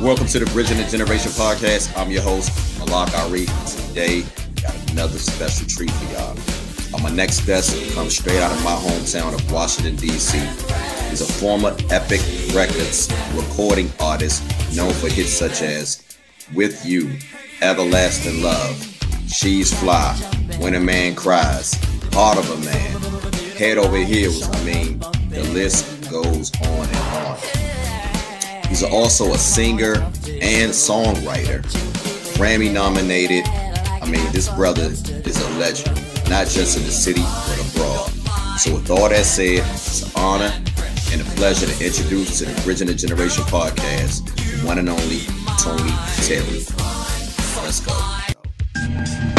[0.00, 1.92] Welcome to the Bridging the Generation podcast.
[1.98, 3.46] I'm your host, Malak Ari.
[3.66, 4.22] Today,
[4.62, 6.38] got another special treat for y'all.
[6.94, 10.38] On my next guest comes straight out of my hometown of Washington, D.C.
[11.10, 12.20] He's a former Epic
[12.54, 14.44] Records recording artist
[14.76, 16.00] known for hits such as
[16.54, 17.18] With You,
[17.60, 18.80] Everlasting Love,
[19.26, 20.14] She's Fly,
[20.60, 21.74] When a Man Cries,
[22.12, 23.00] Heart of a Man,
[23.56, 24.48] Head Over Heels.
[24.48, 27.67] I mean, the list goes on and on.
[28.68, 31.62] He's also a singer and songwriter,
[32.36, 33.44] Grammy nominated.
[33.46, 35.96] I mean, this brother is a legend,
[36.28, 38.10] not just in the city, but abroad.
[38.58, 40.52] So, with all that said, it's an honor
[41.12, 44.28] and a pleasure to introduce to the the Generation podcast,
[44.66, 45.20] one and only
[45.58, 45.92] Tony
[46.26, 46.64] Terry.
[47.64, 49.37] Let's go.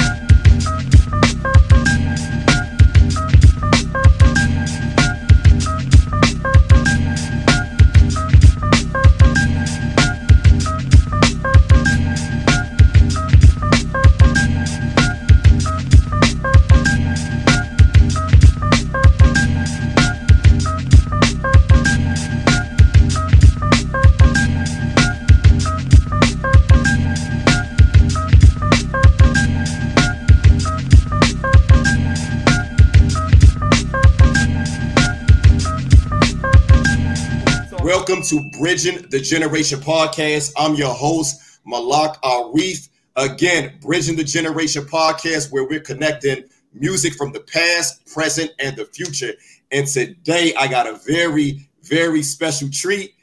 [38.30, 40.54] To Bridging the Generation podcast.
[40.56, 42.90] I'm your host, Malak Arif.
[43.16, 48.86] Again, Bridging the Generation podcast, where we're connecting music from the past, present, and the
[48.86, 49.34] future.
[49.72, 53.16] And today, I got a very, very special treat.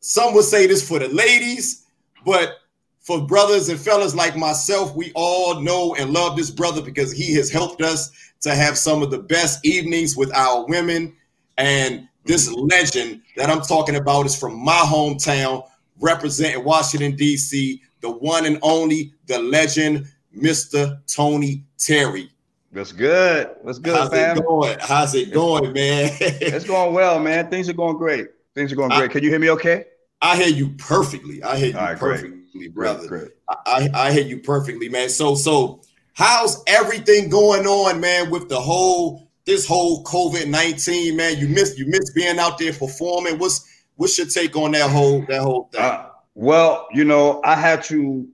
[0.00, 1.84] Some would say this for the ladies,
[2.24, 2.56] but
[3.00, 7.34] for brothers and fellas like myself, we all know and love this brother because he
[7.34, 8.10] has helped us
[8.40, 11.14] to have some of the best evenings with our women.
[11.58, 15.66] And this legend that I'm talking about is from my hometown,
[15.98, 21.00] representing Washington, D.C., the one and only, the legend, Mr.
[21.06, 22.30] Tony Terry.
[22.70, 23.50] That's good.
[23.64, 24.36] That's good, How's fam?
[24.36, 24.78] it going?
[24.78, 26.12] How's it going, man?
[26.20, 27.48] It's going well, man.
[27.48, 28.28] Things are going great.
[28.54, 29.10] Things are going great.
[29.10, 29.86] Can you hear me okay?
[30.20, 31.42] I hear you perfectly.
[31.42, 32.20] I hear you right, great.
[32.20, 33.08] perfectly, brother.
[33.08, 33.30] Great.
[33.48, 35.08] I, I hear you perfectly, man.
[35.08, 35.80] So, so
[36.12, 41.38] how's everything going on, man, with the whole this whole COVID nineteen, man?
[41.38, 43.38] You miss you miss being out there performing.
[43.38, 43.66] What's
[43.96, 45.80] what's your take on that whole that whole thing?
[45.80, 48.28] Uh, well, you know, I had to,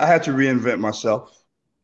[0.00, 1.30] I had to reinvent myself.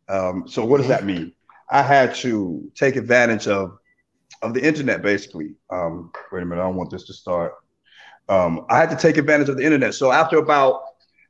[0.09, 1.33] Um, so what does that mean?
[1.71, 3.79] I had to take advantage of,
[4.43, 5.55] of the internet, basically.
[5.71, 7.53] Um, wait a minute, I don't want this to start.
[8.29, 9.95] Um, I had to take advantage of the internet.
[9.95, 10.83] So after about,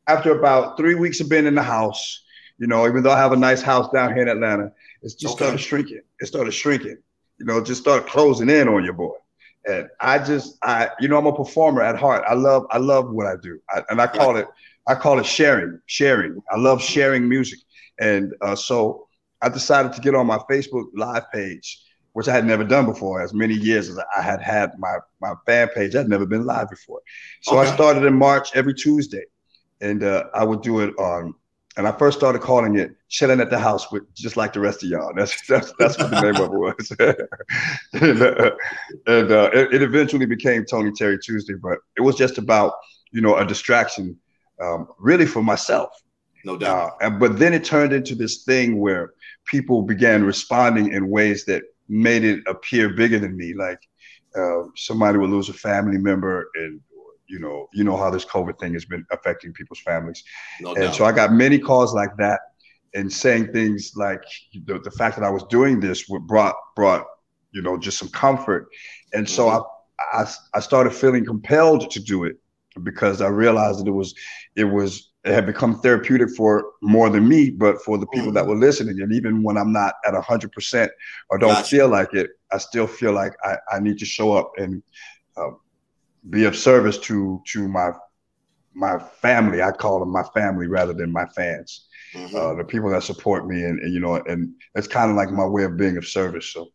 [0.06, 2.22] after about three weeks of being in the house,
[2.56, 4.72] you know, even though I have a nice house down here in Atlanta,
[5.03, 5.44] it's just Okay.
[5.44, 6.00] started shrinking.
[6.21, 6.97] It started shrinking.
[7.41, 9.17] You know, just started closing in on your boy.
[9.67, 12.25] And I just, I, you know, I'm a performer at heart.
[12.28, 14.49] I love, I love what I do, I, and I call it,
[14.89, 16.41] I call it sharing, sharing.
[16.50, 17.61] I love sharing music,
[18.00, 19.09] and uh, so
[19.43, 21.83] I decided to get on my Facebook Live page,
[22.15, 23.23] which I had never done before.
[23.23, 26.71] As many years as I had had my my fan page, I'd never been live
[26.71, 27.00] before.
[27.43, 27.71] So Okay.
[27.71, 29.25] I started in March every Tuesday,
[29.81, 31.34] and uh, I would do it on.
[31.77, 34.82] And I first started calling it "Chilling at the House" with just like the rest
[34.82, 35.12] of y'all.
[35.16, 36.93] That's that's that's what the name of it was.
[38.03, 38.50] and uh,
[39.06, 42.75] and uh, it, it eventually became Tony Terry Tuesday, but it was just about
[43.12, 44.16] you know a distraction,
[44.62, 45.91] um, really for myself.
[46.44, 46.93] no doubt.
[46.93, 49.12] Uh, and, but then it turned into this thing where
[49.47, 53.54] people began responding in ways that made it appear bigger than me.
[53.54, 53.81] Like
[54.37, 56.81] uh, somebody would lose a family member, and
[57.28, 60.22] you know, you know how this COVID thing has been affecting people's families.
[60.60, 60.94] no And doubt.
[60.94, 62.41] so I got many calls like that,
[62.95, 64.23] and saying things like
[64.67, 67.05] the, the fact that I was doing this brought brought
[67.53, 68.69] you know just some comfort,
[69.12, 69.61] and so I,
[70.12, 72.37] I I started feeling compelled to do it
[72.83, 74.15] because I realized that it was
[74.56, 78.47] it was it had become therapeutic for more than me, but for the people that
[78.47, 79.03] were listening.
[79.03, 80.91] And even when I'm not at hundred percent
[81.29, 81.69] or don't Gotcha.
[81.69, 84.83] feel like it, I still feel like I, I need to show up and
[85.37, 85.50] uh,
[86.31, 87.91] be of service to to my
[88.73, 89.62] my family.
[89.62, 91.87] I call them my family rather than my fans.
[92.15, 92.35] Mhm.
[92.35, 95.31] Uh, the people that support me, and, and you know, and it's kind of like
[95.31, 96.47] my way of being of service.
[96.53, 96.69] So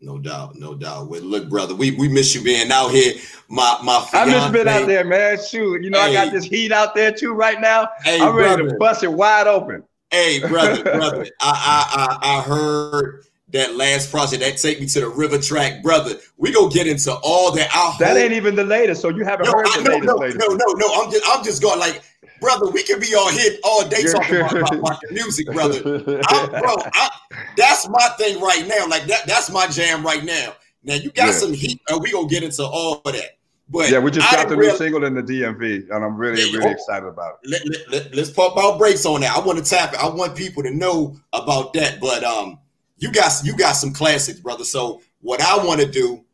[0.00, 1.08] No doubt, no doubt.
[1.08, 3.14] Well, look, brother, we, we miss you being out here.
[3.48, 5.38] My my I just been out there, man.
[5.42, 7.88] Shoot, you know, I got this heat out there too right now.
[8.04, 8.70] Hey, I'm ready brother.
[8.72, 9.82] to bust it wide open.
[10.10, 11.26] Hey, brother, brother.
[11.40, 15.80] I, I I I heard that last project that take me to the river track,
[15.82, 16.16] brother.
[16.36, 17.70] We gonna get into all that.
[17.72, 19.90] I That hope- ain't even the latest, so you haven't no, heard I, the no,
[19.92, 20.06] latest.
[20.06, 20.38] no, latest.
[20.40, 21.02] no, no, no.
[21.04, 22.02] I'm just I'm just going like,
[22.40, 22.70] brother.
[22.70, 25.80] We can be all hit all day talking about, about, about music, brother.
[26.26, 27.10] I, bro, I,
[27.56, 28.86] that's my thing right now.
[28.88, 30.54] Like that, that's my jam right now.
[30.82, 31.32] Now you got Yeah.
[31.32, 33.38] some heat, and we gonna get into all of that.
[33.68, 36.70] But yeah, we just got the new single in the DMV, and I'm really, really
[36.70, 37.50] excited about it.
[37.50, 39.36] Let, let, let, let's pump our brakes on that.
[39.36, 39.98] I want to tap it.
[39.98, 42.00] I want people to know about that.
[42.00, 42.60] But um,
[42.98, 44.62] you got you got some classics, brother.
[44.62, 46.24] So what I want to do,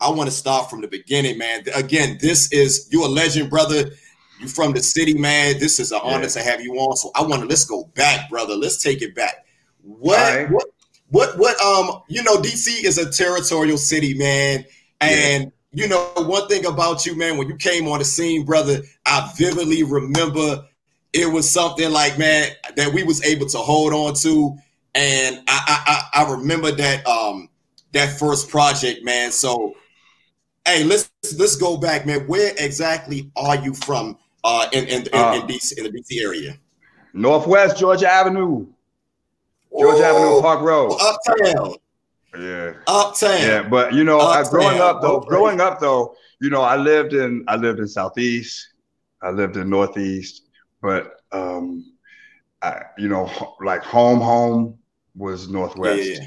[0.00, 1.62] I want to start from the beginning, man.
[1.76, 3.90] Again, this is you a legend, brother.
[4.42, 5.58] You from the city, man.
[5.58, 6.14] This is an yeah.
[6.14, 6.96] honor to have you on.
[6.96, 8.54] So I want to let's go back, brother.
[8.54, 9.46] Let's take it back.
[9.82, 10.50] What right.
[10.50, 10.66] what
[11.08, 14.64] what what um you know DC is a territorial city, man,
[15.00, 15.44] and.
[15.44, 18.82] Yeah you know, one thing about you, man, when you came on the scene, brother,
[19.06, 20.66] I vividly remember
[21.12, 24.56] it was something like, man, that we was able to hold on to.
[24.94, 27.48] And I I, I remember that um
[27.92, 29.32] that first project, man.
[29.32, 29.74] So
[30.66, 32.26] hey, let's let's go back, man.
[32.26, 36.58] Where exactly are you from uh in in, in, uh, in in the DC area?
[37.14, 38.66] Northwest Georgia Avenue.
[39.78, 40.98] Georgia Avenue Park Road.
[41.00, 41.74] Uptown.
[42.38, 42.72] Yeah.
[42.86, 43.40] Uptown.
[43.40, 45.28] Yeah, but you know, I, growing up though, okay.
[45.28, 48.74] growing up though, you know, I lived in I lived in Southeast,
[49.22, 50.48] I lived in Northeast,
[50.80, 51.92] but um
[52.62, 53.30] I you know,
[53.60, 54.78] like home home
[55.14, 56.08] was Northwest.
[56.08, 56.26] Yeah,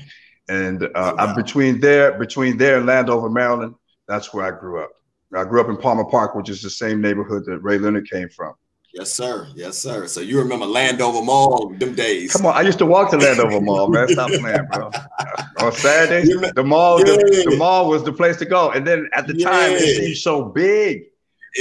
[0.49, 1.15] And uh, oh, wow.
[1.17, 3.75] I'm between there, between there and Landover, Maryland.
[4.07, 4.91] That's where I grew up.
[5.33, 8.29] I grew up in Palmer Park, which is the same neighborhood that Ray Leonard came
[8.29, 8.53] from.
[8.95, 9.49] Yes, sir.
[9.55, 10.07] Yes, sir.
[10.07, 12.31] So you remember Landover Mall them days?
[12.31, 14.07] Come on, I used to walk to Landover Mall, man.
[14.07, 14.89] Stop playing, bro.
[15.59, 17.17] On Saturday, the mall, yeah.
[17.17, 18.71] the, the, mall was the place to go.
[18.71, 19.49] And then at the yeah.
[19.49, 21.03] time, it seemed so big.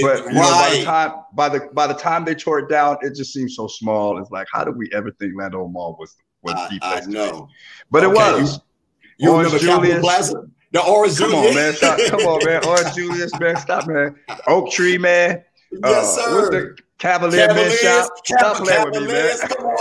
[0.01, 2.69] But it, you know, by the time by the by the time they tore it
[2.69, 4.19] down, it just seemed so small.
[4.19, 7.07] It's like, how did we ever think Landover Mall was was the place?
[7.07, 7.49] I know,
[7.91, 8.13] but okay.
[8.13, 8.61] it was.
[9.19, 10.45] You, you remember Julius, Plaza?
[10.75, 11.49] The Orange Come Julius.
[11.49, 11.73] on, man.
[11.75, 11.99] Stop.
[12.09, 12.65] Come on, man.
[12.67, 13.57] Orange Julius, man.
[13.59, 14.17] Stop, man.
[14.49, 15.45] Oak Tree, man.
[15.71, 16.49] Yes, sir.
[16.49, 16.77] uh, sir.
[16.99, 18.11] Cavalier Cavaliers, Shop.
[18.25, 19.39] Stop playing with me, man.
[19.39, 19.77] Come on,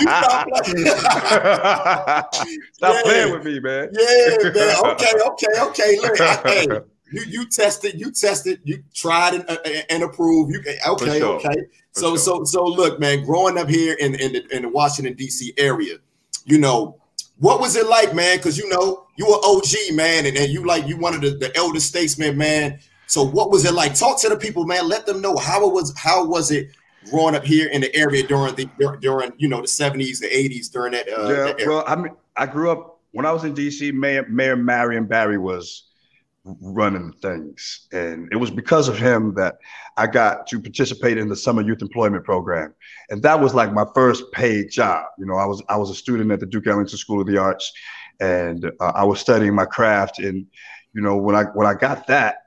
[0.00, 0.86] you, stop playing.
[2.72, 3.02] stop yeah.
[3.04, 3.88] playing with me, man.
[3.92, 4.76] Yeah, man.
[4.84, 6.00] Okay, okay, okay.
[6.00, 6.66] Look, hey,
[7.12, 9.58] you you tested, you tested, you tried and, uh,
[9.90, 10.52] and approved.
[10.52, 11.36] You okay, sure.
[11.36, 11.66] okay.
[11.92, 12.18] For so sure.
[12.18, 13.24] so so look, man.
[13.24, 15.54] Growing up here in in the, in the Washington D.C.
[15.56, 15.98] area,
[16.44, 17.00] you know,
[17.38, 18.38] what was it like, man?
[18.38, 21.30] Because you know you were OG, man, and, and you like you one of the,
[21.30, 22.78] the elder statesmen, man.
[23.08, 23.94] So what was it like?
[23.94, 24.88] Talk to the people, man.
[24.88, 25.92] Let them know how it was.
[25.98, 26.68] How was it
[27.10, 28.68] growing up here in the area during the
[29.00, 31.08] during you know the seventies, the eighties during that?
[31.08, 33.92] Uh, yeah, that well, I mean, I grew up when I was in DC.
[33.92, 35.88] Mayor Mayor Marion Barry was
[36.44, 39.58] running things, and it was because of him that
[39.96, 42.72] I got to participate in the summer youth employment program,
[43.10, 45.06] and that was like my first paid job.
[45.18, 47.36] You know, I was I was a student at the Duke Ellington School of the
[47.36, 47.72] Arts,
[48.20, 50.46] and uh, I was studying my craft, and
[50.92, 52.38] you know when I when I got that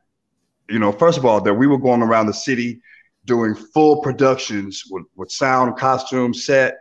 [0.72, 2.82] you know, first of all, that we were going around the city
[3.26, 6.80] doing full productions with, with sound, costume, set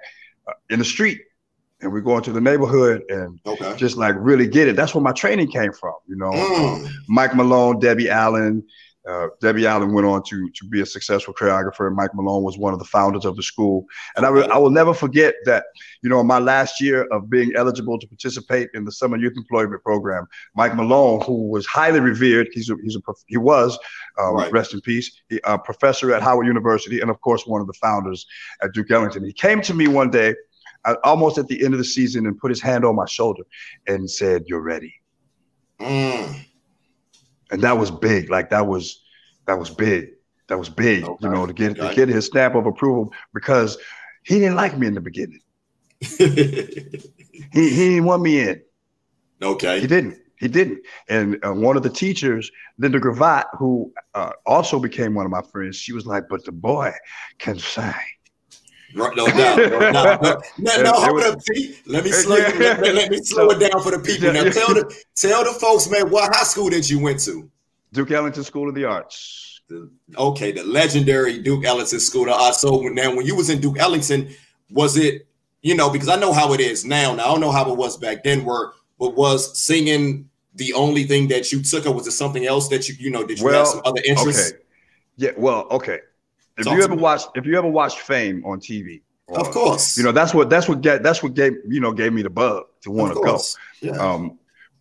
[0.49, 1.21] uh, in the street.
[1.83, 3.75] And we go into the neighborhood and okay.
[3.77, 4.77] just like really get it.
[4.77, 6.31] That's where my training came from, you know.
[6.31, 6.89] Mm.
[7.09, 8.63] Mike Malone, Debbie Allen,
[9.09, 11.87] uh, Debbie Allen went on to to be a successful choreographer.
[11.87, 13.87] And Mike Malone was one of the founders of the school,
[14.17, 15.65] and I, re- I will never forget that.
[16.03, 19.83] You know, my last year of being eligible to participate in the summer youth employment
[19.83, 23.79] program, Mike Malone, who was highly revered, he's a, he's a he was
[24.19, 24.53] um, right.
[24.53, 27.75] rest in peace, he, a professor at Howard University, and of course one of the
[27.75, 28.27] founders
[28.63, 29.25] at Duke Ellington.
[29.25, 30.35] He came to me one day,
[30.85, 33.45] uh, almost at the end of the season, and put his hand on my shoulder
[33.87, 34.95] and said, "You're ready."
[35.81, 36.50] Mm
[37.51, 38.31] and that was big.
[38.31, 39.03] Like that was
[39.47, 40.11] that was big.
[40.49, 41.05] That was big.
[41.05, 41.27] Okay.
[41.27, 43.79] You know, to get to get his stamp of approval because
[44.25, 45.41] he didn't like me in the beginning.
[46.01, 46.27] he
[47.53, 48.63] he didn't want me in.
[49.43, 49.81] Okay.
[49.81, 50.19] He didn't.
[50.39, 50.81] He didn't.
[51.09, 55.43] And uh, one of the teachers, Lynda Gravatt, who uh, also became one of my
[55.43, 56.93] friends, she was like, "But the boy
[57.39, 57.93] can sing."
[58.95, 59.59] Right, no doubt.
[59.59, 61.39] No, no, no, no hold up.
[61.87, 62.49] Let me slow, yeah.
[62.59, 64.33] let, let, let, me slow it down for the people.
[64.33, 67.51] Now tell the tell the folks, man, what high school did you went to?
[67.93, 69.61] Duke Ellington School of the Arts.
[69.69, 72.61] The, okay, the legendary Duke Ellington School of the Arts.
[72.61, 74.31] So now, when you was in Duke Ellington,
[74.71, 75.27] was it
[75.63, 77.15] you know because I know how it is now.
[77.15, 78.45] Now I don't know how it was back then.
[78.45, 82.69] Where but was singing the only thing that you took, or was it something else
[82.69, 84.51] that you you know did you well, have some other interests?
[84.51, 84.61] Okay.
[85.17, 86.01] Yeah, well, okay.
[86.59, 89.97] If Talk you ever watched, if you ever watched Fame on TV, or, of course,
[89.97, 92.31] you know that's what that's what get that's what gave you know gave me the
[92.31, 93.41] bug to want to go.
[93.81, 93.93] Yeah.
[93.93, 94.39] Um,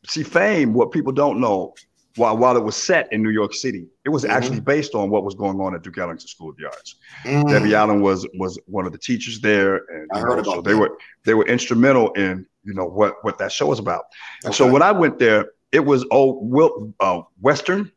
[0.07, 1.73] see, Fame, what people don't know,
[2.15, 4.33] while while it was set in New York City, it was mm-hmm.
[4.33, 6.95] actually based on what was going on at Duke Ellington School of the Arts.
[7.23, 7.49] Mm.
[7.49, 10.61] Debbie Allen was was one of the teachers there, and I heard know, about so
[10.61, 14.05] they were they were instrumental in you know what what that show was about.
[14.41, 14.47] Okay.
[14.47, 17.91] And so when I went there, it was old Will, uh, Western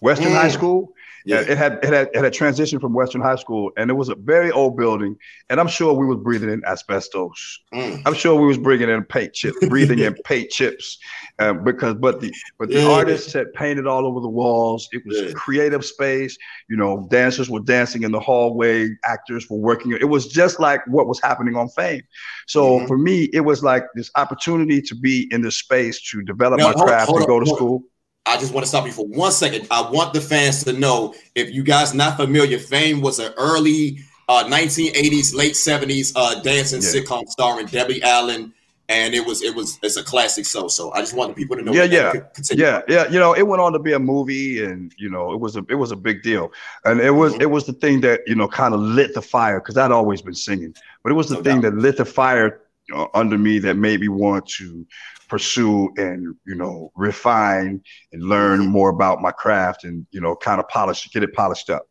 [0.00, 0.34] Western mm.
[0.34, 0.92] High School,
[1.24, 1.40] Yeah.
[1.40, 4.14] It had it had it had transitioned from Western High School, and it was a
[4.14, 5.16] very old building.
[5.50, 7.60] And I'm sure we was breathing in asbestos.
[7.72, 8.02] Mm.
[8.06, 10.98] I'm sure we was bringing in paint chips, breathing in paint chips,
[11.38, 12.90] uh, because but the but the yeah.
[12.90, 14.88] artists had painted all over the walls.
[14.92, 15.32] It was yeah.
[15.32, 16.36] creative space.
[16.68, 19.92] You know, dancers were dancing in the hallway, actors were working.
[19.92, 22.02] It was just like what was happening on Fame.
[22.46, 22.86] So mm-hmm.
[22.86, 26.68] for me, it was like this opportunity to be in this space to develop now,
[26.68, 27.82] my hold, craft hold and go to school.
[28.24, 29.66] I just want to stop you for one second.
[29.70, 33.98] I want the fans to know if you guys not familiar, Fame was an early
[34.28, 36.88] uh, 1980s, late 70s uh, dancing yeah.
[36.88, 38.54] sitcom starring Debbie Allen,
[38.88, 40.44] and it was it was it's a classic.
[40.44, 41.72] So so I just want the people to know.
[41.72, 42.12] Yeah, yeah,
[42.52, 43.08] yeah, yeah.
[43.08, 45.64] You know, it went on to be a movie, and you know, it was a
[45.68, 46.52] it was a big deal,
[46.84, 47.42] and it was mm-hmm.
[47.42, 50.22] it was the thing that you know kind of lit the fire because I'd always
[50.22, 51.74] been singing, but it was the no thing doubt.
[51.74, 52.60] that lit the fire
[52.94, 54.86] uh, under me that made me want to
[55.32, 60.60] pursue and you know refine and learn more about my craft and you know kind
[60.60, 61.88] of polish get it polished up.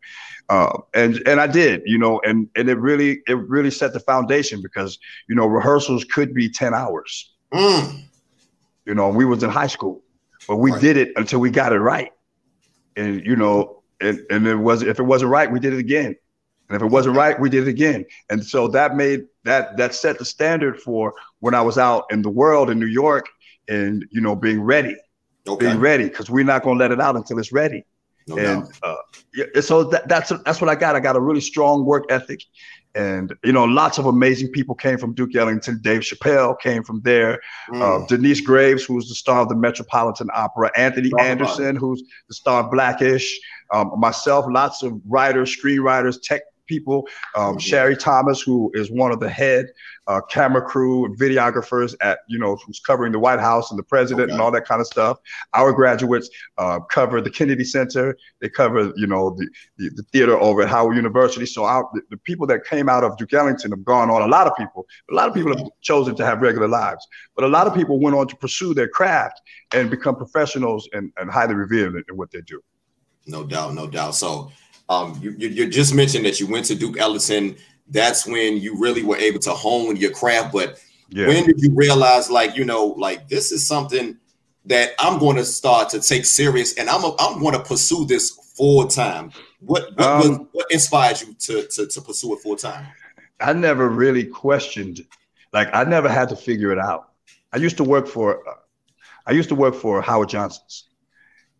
[0.47, 3.99] Uh, and and I did you know and and it really it really set the
[3.99, 7.33] foundation because you know rehearsals could be 10 hours.
[7.51, 8.03] Mm.
[8.85, 10.03] you know we was in high school
[10.47, 10.79] but we right.
[10.79, 12.11] did it until we got it right.
[12.95, 16.15] And you know and and it was if it wasn't right we did it again.
[16.69, 18.05] And if it wasn't right we did it again.
[18.29, 22.21] And so that made that that set the standard for when I was out in
[22.21, 23.27] the world in New York
[23.67, 24.95] and you know being ready,
[25.47, 25.65] okay.
[25.65, 27.85] being ready because we're not gonna let it out until it's ready.
[28.27, 28.95] No and uh,
[29.35, 30.95] yeah, so that, that's that's what I got.
[30.95, 32.43] I got a really strong work ethic,
[32.93, 35.79] and you know, lots of amazing people came from Duke Ellington.
[35.81, 37.39] Dave Chappelle came from there.
[37.69, 37.81] Mm.
[37.81, 40.71] Uh, Denyce Graves, who's the star of the Metropolitan Opera.
[40.75, 43.39] Anthony Anderson, who's the star of Blackish.
[43.73, 47.07] Um, myself, lots of writers, screenwriters, tech people.
[47.35, 49.67] Um, Sherry Thomas, who is one of the head
[50.07, 54.25] uh, camera crew, videographers at, you know, who's covering the White House and the president
[54.25, 54.33] okay.
[54.33, 55.19] and all that kind of stuff.
[55.53, 58.17] Our graduates uh, cover the Kennedy Center.
[58.39, 59.47] They cover, you know, the,
[59.77, 61.45] the, the theater over at Howard University.
[61.45, 64.21] So our, the, the, people that came out of Duke Ellington have gone on.
[64.21, 67.43] A lot of people, a lot of people have chosen to have regular lives, but
[67.43, 69.39] a lot of people went on to pursue their craft
[69.73, 72.61] and become professionals and, and highly revered in, in what they do.
[73.27, 74.15] No doubt, no doubt.
[74.15, 74.51] So
[74.91, 77.55] um, you, you, just mentioned that you went to Duke Ellington.
[77.87, 80.51] That's when you really were able to hone your craft.
[80.51, 81.27] But yeah.
[81.27, 84.17] when did you realize, like, you know, like this is something
[84.65, 88.05] that I'm going to start to take serious, and I'm a, I'm going to pursue
[88.05, 89.31] this full time.
[89.61, 92.85] What what, um, what, what inspired you to, to to pursue it full time?
[93.39, 94.99] I never really questioned,
[95.53, 97.13] like, I never had to figure it out.
[97.53, 98.55] I used to work for, uh,
[99.25, 100.89] I used to work for Howard Johnson's,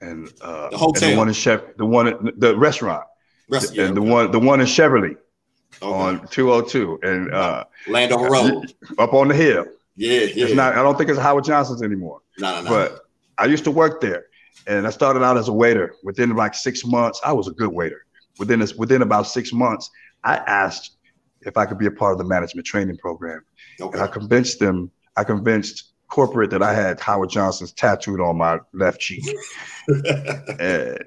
[0.01, 3.05] and uh, the hotel, and the one in Chef, the one the restaurant
[3.51, 5.17] And the one the one in Cheverly
[5.81, 5.86] okay.
[5.86, 9.65] on 202 and uh Landover Road up on the hill.
[9.96, 10.46] Yeah, yeah.
[10.46, 12.22] It's not I don't think it's Howard Johnson's anymore.
[12.39, 12.70] No, no, no.
[12.70, 13.01] But
[13.38, 14.25] I used to work there
[14.67, 15.96] and I started out as a waiter.
[16.03, 18.05] Within like six months, I was a good waiter.
[18.39, 19.89] Within this within about six months,
[20.24, 20.98] I asked
[21.41, 23.41] if I could be a part of the management training program.
[23.79, 23.93] Okay.
[23.93, 28.60] And I convinced them, I convinced corporate that I had Howard Johnson's tattooed on my
[28.74, 29.24] left cheek.
[30.60, 31.00] and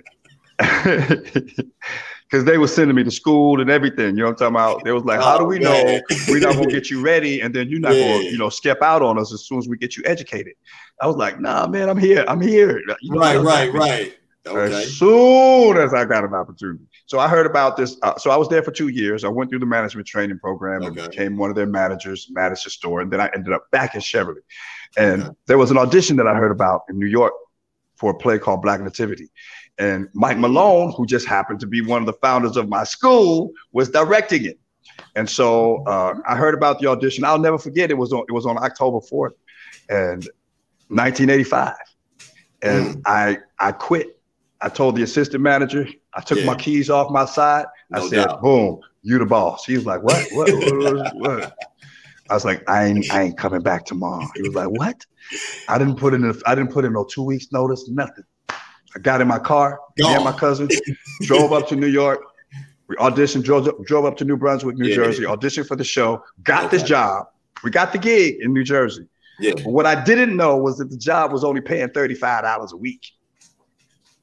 [2.34, 4.16] because they were sending me to school and everything.
[4.16, 4.84] You know what I'm talking about?
[4.84, 7.54] They was like, "How do we oh, know we're not gonna get you ready, and
[7.54, 8.16] then you're not yeah.
[8.16, 10.54] gonna, you know, skip out on us as soon as we get you educated?"
[11.00, 12.24] I was like, "Nah, man, I'm here.
[12.26, 14.18] I'm here." You know, right, right, right.
[14.46, 14.74] Okay.
[14.74, 17.96] As soon as I got an opportunity, so I heard about this.
[18.02, 19.22] Uh, so I was there for two years.
[19.22, 21.00] I went through the management training program okay.
[21.00, 23.94] and became one of their managers, managed the store, and then I ended up back
[23.94, 24.42] in Cheverly.
[24.96, 25.32] And okay.
[25.46, 27.32] there was an audition that I heard about in New York
[27.96, 29.30] for a play called Black Nativity.
[29.78, 33.50] And Mike Malone, who just happened to be one of the founders of my school,
[33.72, 34.58] was directing it.
[35.16, 37.24] And so uh, I heard about the audition.
[37.24, 37.90] I'll never forget.
[37.90, 38.24] It was on.
[38.28, 39.34] It was on October fourth,
[39.88, 40.26] and
[40.88, 41.74] 1985.
[42.62, 43.02] And mm.
[43.06, 44.20] I I quit.
[44.60, 45.86] I told the assistant manager.
[46.14, 46.46] I took yeah.
[46.46, 47.66] my keys off my side.
[47.92, 48.42] I said, doubt.
[48.42, 50.26] "Boom, you the boss." He was like, "What?
[50.32, 50.50] What?
[50.52, 51.58] what, what?
[52.30, 55.04] I was like, "I ain't I ain't coming back tomorrow." He was like, "What?"
[55.68, 56.24] I didn't put in.
[56.24, 57.88] A, I didn't put in no two weeks notice.
[57.88, 58.24] Nothing.
[58.96, 60.68] I got in my car, me and my cousin,
[61.22, 62.20] drove up to New York.
[62.86, 66.22] We auditioned, drove, drove up to New Brunswick, New yeah, Jersey, auditioned for the show,
[66.42, 66.76] got okay.
[66.76, 67.26] this job.
[67.62, 69.08] We got the gig in New Jersey.
[69.40, 69.52] Yeah.
[69.56, 73.06] But what I didn't know was that the job was only paying $35 a week.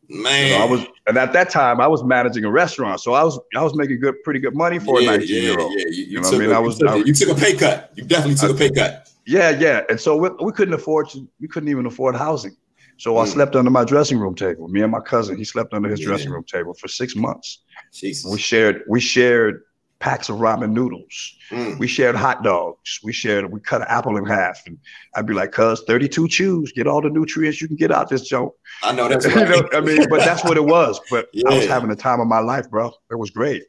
[0.07, 3.23] Man, so I was, and at that time I was managing a restaurant, so I
[3.23, 5.71] was I was making good, pretty good money for yeah, a 19 year old.
[5.73, 6.51] Yeah, you, you, you know what I mean?
[6.51, 7.93] I was, I you took a pay cut.
[7.95, 9.09] You definitely took I, a pay cut.
[9.25, 12.57] Yeah, yeah, and so we, we couldn't afford to, we couldn't even afford housing.
[13.01, 13.23] So mm.
[13.23, 14.67] I slept under my dressing room table.
[14.67, 16.05] Me and my cousin, he slept under his yeah.
[16.05, 17.63] dressing room table for six months.
[17.91, 18.31] Jesus.
[18.31, 19.63] We shared we shared
[19.97, 21.35] packs of ramen noodles.
[21.49, 21.79] Mm.
[21.79, 22.99] We shared hot dogs.
[23.03, 24.61] We shared, we cut an apple in half.
[24.67, 24.77] And
[25.15, 28.21] I'd be like, cuz 32 chews, get all the nutrients you can get out this
[28.21, 28.55] joke.
[28.83, 29.49] I know that's right.
[29.49, 31.01] you know, I mean, but that's what it was.
[31.09, 31.49] But yeah.
[31.49, 32.91] I was having the time of my life, bro.
[33.09, 33.63] It was great.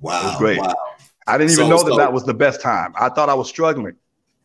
[0.00, 0.20] Wow.
[0.20, 0.58] It was great.
[0.58, 0.74] Wow.
[1.28, 2.92] I didn't even so, know that so, that was the best time.
[2.98, 3.94] I thought I was struggling.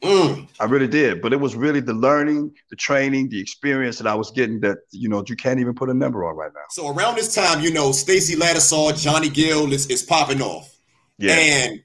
[0.03, 0.47] Mm.
[0.59, 4.15] I really did, but it was really the learning, the training, the experience that I
[4.15, 6.61] was getting that you know you can't even put a number on right now.
[6.71, 10.75] So around this time, you know, Stacy Lattisaw, Johnny Gill is, is popping off.
[11.19, 11.35] Yeah.
[11.35, 11.83] And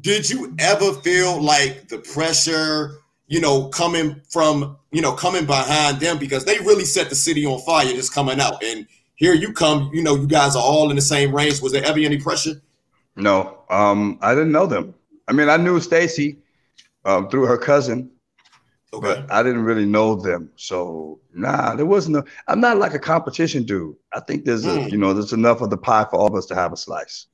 [0.00, 2.98] did you ever feel like the pressure,
[3.28, 7.46] you know, coming from, you know, coming behind them because they really set the city
[7.46, 8.62] on fire just coming out.
[8.62, 11.62] And here you come, you know, you guys are all in the same range.
[11.62, 12.60] Was there ever any pressure?
[13.14, 14.94] No, um, I didn't know them.
[15.28, 16.38] I mean, I knew Stacy
[17.06, 18.10] um, through her cousin,
[18.92, 19.22] okay.
[19.22, 20.50] but I didn't really know them.
[20.56, 22.16] So nah, there wasn't.
[22.18, 23.96] A, I'm not like a competition dude.
[24.12, 24.86] I think there's mm.
[24.86, 26.76] a, you know, there's enough of the pie for all of us to have a
[26.76, 27.26] slice.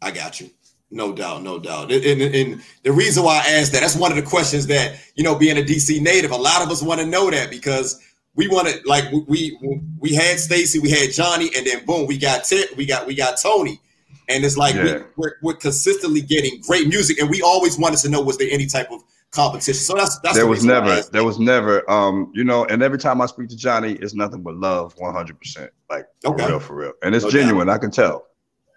[0.00, 0.50] I got you.
[0.90, 1.90] No doubt, no doubt.
[1.90, 4.96] And, and, and, the reason why I asked that, that's one of the questions that,
[5.16, 8.00] you know, being a DC native, a lot of us want to know that because
[8.36, 9.58] we want to like we
[9.98, 13.14] we had Stacy, we had Johnny, and then boom, we got Ted, we got we
[13.14, 13.80] got Tony.
[14.28, 14.82] And it's like yeah.
[14.82, 18.38] we, are we're, we're consistently getting great music, and we always wanted to know was
[18.38, 19.74] there any type of competition.
[19.74, 22.98] So that's that's there the was never there was never um you know, and every
[22.98, 26.42] time I speak to Johnny, it's nothing but love, one hundred percent, like okay.
[26.42, 27.66] for real, for real, and it's no genuine.
[27.66, 27.74] Doubt.
[27.74, 28.26] I can tell.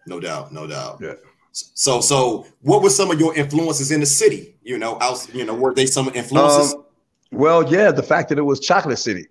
[0.05, 0.99] No doubt, no doubt.
[1.01, 1.13] Yeah.
[1.51, 4.55] So, so what were some of your influences in the city?
[4.63, 6.73] You know, out, you know, were they some influences?
[6.73, 6.85] Um,
[7.31, 9.27] well, yeah, the fact that it was Chocolate City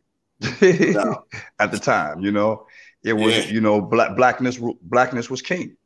[0.60, 1.24] no.
[1.58, 2.66] at the time, you know,
[3.02, 3.52] it was, yeah.
[3.52, 5.76] you know, black blackness, blackness was king,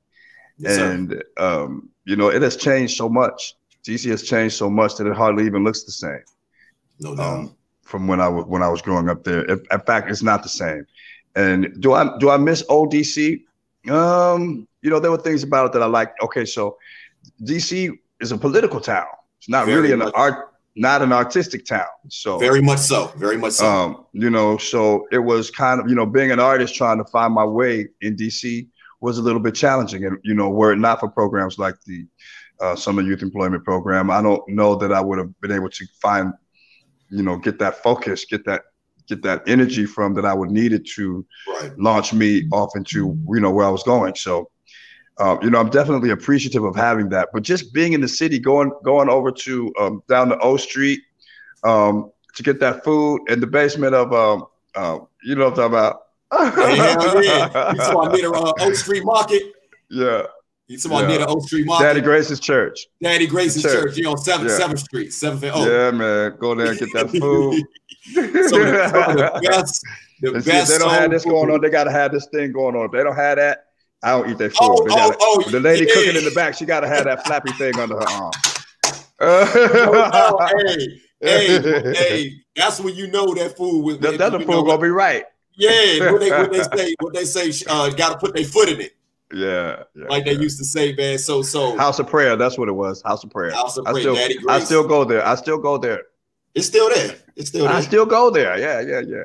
[0.60, 3.54] yes, and um, you know, it has changed so much.
[3.84, 6.22] DC has changed so much that it hardly even looks the same.
[7.00, 7.38] No doubt.
[7.38, 10.42] Um, from when I was when I was growing up there, in fact, it's not
[10.42, 10.86] the same.
[11.34, 13.42] And do I do I miss old DC?
[13.88, 16.22] Um, you know, there were things about it that I liked.
[16.22, 16.76] Okay, so
[17.42, 17.90] DC
[18.20, 19.06] is a political town.
[19.38, 20.12] It's not very really an much.
[20.14, 21.88] art, not an artistic town.
[22.08, 23.66] So very much so, very much so.
[23.66, 27.04] Um, you know, so it was kind of you know being an artist trying to
[27.04, 28.68] find my way in DC
[29.00, 32.06] was a little bit challenging, and you know, were it not for programs like the
[32.60, 35.86] uh, Summer Youth Employment Program, I don't know that I would have been able to
[36.00, 36.32] find,
[37.08, 38.62] you know, get that focus, get that
[39.08, 41.76] get that energy from that I would need it to right.
[41.78, 44.14] launch me off into you know where I was going.
[44.14, 44.50] So
[45.20, 47.28] um, you know, I'm definitely appreciative of having that.
[47.32, 51.00] But just being in the city, going going over to um, down the O Street
[51.62, 55.56] um, to get that food in the basement of, um, uh, you know what I'm
[55.56, 56.00] talking about?
[56.32, 57.72] Yeah!
[57.72, 59.42] You saw me near uh, O Street Market.
[59.90, 60.22] Yeah.
[60.68, 61.06] You saw yeah.
[61.08, 61.84] near the O Street Market.
[61.84, 62.86] Daddy Grace's church.
[63.02, 63.72] Daddy Grace's church.
[63.72, 63.96] church.
[63.96, 64.52] You on Seventh.
[64.52, 65.66] Seventh Street, Seventh and O.
[65.66, 66.36] Yeah, man.
[66.38, 67.64] Go there and get that food.
[68.14, 69.84] so the, the best,
[70.20, 70.46] the best.
[70.46, 72.86] if they don't have this going on, they gotta have this thing going on.
[72.86, 73.64] If they don't have that,
[74.02, 74.58] I don't eat that food.
[74.60, 75.94] Oh, gotta, oh, oh, the lady yeah.
[75.94, 78.32] cooking in the back, she got to have that flappy thing under her arm.
[79.20, 83.98] oh, hey, hey, hey, that's when you know that food was.
[83.98, 85.24] That, that the food gonna be right.
[85.60, 88.70] Yeah, what they, what they say, what they say, uh, got to put their foot
[88.70, 88.96] in it.
[89.32, 91.18] Yeah, yeah like they used to say, man.
[91.18, 92.36] So, so House of Prayer.
[92.36, 93.02] That's what it was.
[93.02, 93.52] House of Prayer.
[93.52, 93.96] House of Prayer.
[93.96, 95.24] I still, Daddy I still go there.
[95.24, 96.02] I still go there.
[96.54, 97.16] It's still there.
[97.36, 97.74] It's still there.
[97.74, 98.58] I still go there.
[98.58, 99.22] Yeah, yeah, yeah.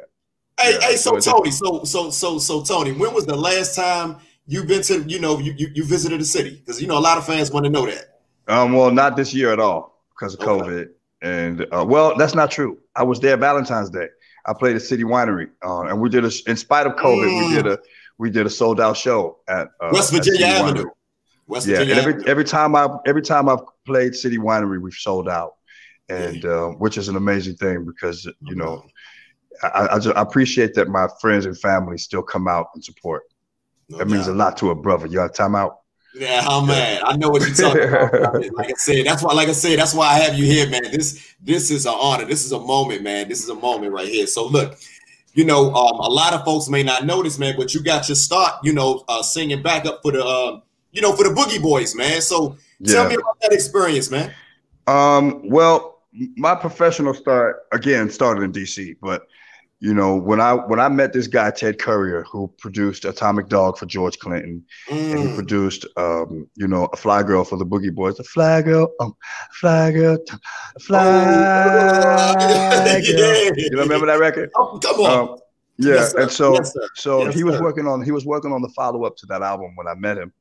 [0.60, 0.96] Hey, yeah, hey.
[0.98, 1.52] So, Tony.
[1.52, 2.92] So, so, so, so, Tony.
[2.92, 6.26] When was the last time you've been to, you know, you you, you visited the
[6.26, 6.58] city?
[6.58, 8.20] Because you know a lot of fans want to know that.
[8.48, 10.52] Um, well, not this year at all because of okay.
[10.52, 10.90] COVID.
[11.22, 12.78] And uh, well, that's not true.
[12.96, 14.10] I was there Valentine's Day.
[14.48, 16.32] I played at City Winery, uh, and we did a.
[16.48, 17.48] In spite of COVID, mm.
[17.48, 17.80] we did a
[18.18, 20.90] we did a sold out show at uh, West Virginia at Avenue.
[21.48, 24.94] West yeah, Virginia and every every time I every time I've played City Winery, we've
[24.94, 25.56] sold out,
[26.10, 26.50] and yeah.
[26.50, 28.84] uh, which is an amazing thing because you know
[29.64, 33.24] I, I, just I appreciate that my friends and family still come out and support.
[33.90, 34.14] No that doubt.
[34.14, 35.08] means a lot to a brother.
[35.08, 35.80] You got time out.
[36.18, 37.02] Yeah, how man.
[37.04, 38.36] I know what you're talking about.
[38.56, 40.84] like I said, that's why, like I said, that's why I have you here, man.
[40.84, 42.24] This this is an honor.
[42.24, 43.28] This is a moment, man.
[43.28, 44.26] This is a moment right here.
[44.26, 44.78] So look,
[45.34, 48.08] you know, um, a lot of folks may not know this, man, but you got
[48.08, 50.62] your start, you know, uh, singing back up for the, uh,
[50.94, 52.22] you know, for the Boogie Boys, man.
[52.22, 52.94] So yeah.
[52.94, 54.34] tell me about that experience, man.
[54.88, 56.04] Um, well,
[56.38, 59.28] my professional start again started in DC, but
[59.80, 63.78] you know, when I when I met this guy Ted Currier, who produced Atomic Dog
[63.78, 65.12] for George Clinton, mm.
[65.12, 65.36] and he mm.
[65.36, 69.14] produced, um, you know, a Fly Girl for the Boogie Boys, a Fly Girl, um,
[69.52, 70.18] Fly Girl,
[70.80, 73.02] Fly oh.
[73.16, 73.52] Girl.
[73.58, 74.50] You remember that record?
[74.56, 75.30] Oh, come on.
[75.30, 75.38] Um,
[75.78, 77.64] yeah, yes, and so yes, so yes, he was sir.
[77.64, 80.18] working on he was working on the follow up to that album when I met
[80.18, 80.32] him,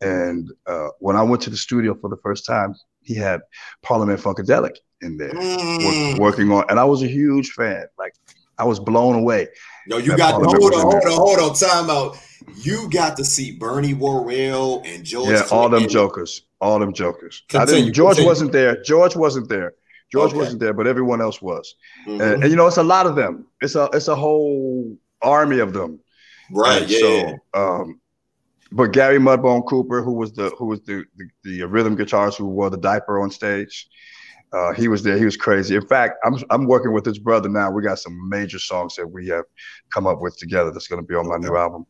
[0.00, 3.42] and uh, when I went to the studio for the first time, he had
[3.82, 6.12] Parliament Funkadelic in there mm.
[6.12, 7.84] work, working on, and I was a huge fan.
[7.98, 8.14] Like
[8.58, 9.48] I was blown away.
[9.86, 12.18] Yo, you got hold on, hold on, hold on, time out.
[12.56, 15.30] You got to see Bernie Worrell and George.
[15.30, 17.44] Yeah, all them jokers, all them jokers.
[17.48, 17.92] Continue.
[17.92, 18.28] George continue.
[18.28, 18.82] wasn't there.
[18.82, 19.74] George wasn't there.
[20.10, 20.38] George okay.
[20.38, 21.74] wasn't there, but everyone else was.
[22.06, 22.20] Mm-hmm.
[22.20, 23.46] And, and, you know, it's a lot of them.
[23.60, 26.00] It's a it's a whole army of them.
[26.50, 26.82] Right.
[26.82, 26.98] And yeah.
[26.98, 28.00] So, um,
[28.72, 32.46] but Gary Mudbone Cooper, who was the who was the the, the rhythm guitarist who
[32.46, 33.88] wore the diaper on stage,
[34.52, 35.18] uh, he was there.
[35.18, 35.76] He was crazy.
[35.76, 37.70] In fact, I'm I'm working with his brother now.
[37.70, 39.44] We got some major songs that we have
[39.90, 40.70] come up with together.
[40.70, 41.86] That's going to be on my new album.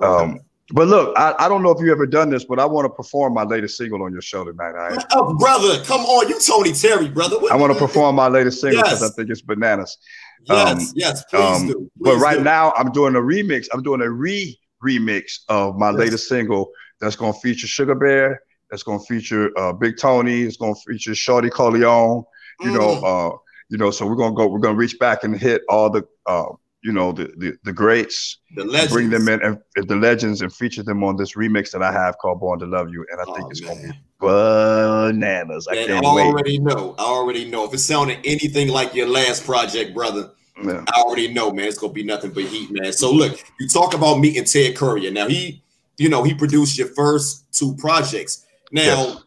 [0.00, 0.40] Um,
[0.72, 2.88] but look, I, I don't know if you ever done this, but I want to
[2.90, 4.70] perform my latest single on your show tonight.
[4.70, 5.04] Right?
[5.12, 7.38] Oh, brother, come on, you Tony Terry, brother.
[7.38, 9.10] What I want to perform my latest single because yes.
[9.10, 9.96] I think it's bananas.
[10.44, 11.74] Yes, um, yes, please um, do.
[11.74, 12.44] Please but right do.
[12.44, 13.66] now, I'm doing a remix.
[13.72, 15.98] I'm doing a re remix of my yes.
[15.98, 18.42] latest single that's going to feature Sugar Bear.
[18.70, 20.42] That's going to feature uh, Big Tony.
[20.42, 22.24] It's going to feature Shorty Corleone.
[22.60, 22.78] You mm.
[22.78, 23.36] know, uh,
[23.68, 23.90] you know.
[23.90, 24.46] So we're gonna go.
[24.46, 26.46] We're gonna reach back and hit all the uh,
[26.86, 28.92] you know the the, the greats, the legends.
[28.92, 31.90] bring them in and, and, the legends and feature them on this remix that I
[31.90, 35.66] have called "Born to Love You," and I oh, think it's gonna be bananas.
[35.68, 36.26] I can't I wait.
[36.26, 36.94] already know.
[36.96, 37.64] I already know.
[37.64, 40.30] If it sounded anything like your last project, brother,
[40.62, 40.84] yeah.
[40.94, 41.66] I already know, man.
[41.66, 42.92] It's gonna be nothing but heat, man.
[42.92, 45.10] So look, you talk about meeting Ted Currier.
[45.10, 45.62] Now he,
[45.98, 48.45] you know, he produced your first two projects.
[48.72, 49.24] Now, yes.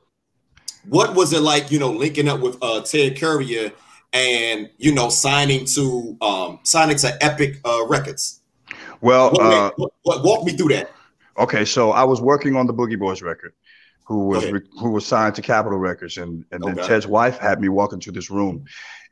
[0.87, 3.71] what was it like, you know, linking up with uh Ted Currier?
[4.13, 8.41] and you know signing to um signing to Epic uh, Records.
[9.01, 10.91] Well, walk, uh, walk, me through that.
[11.37, 13.53] Okay, so I was working on the Boogie Boys record,
[14.05, 14.43] who was
[14.79, 16.87] who was signed to Capitol Records, and and then okay.
[16.87, 18.65] Ted's wife had me walk into this room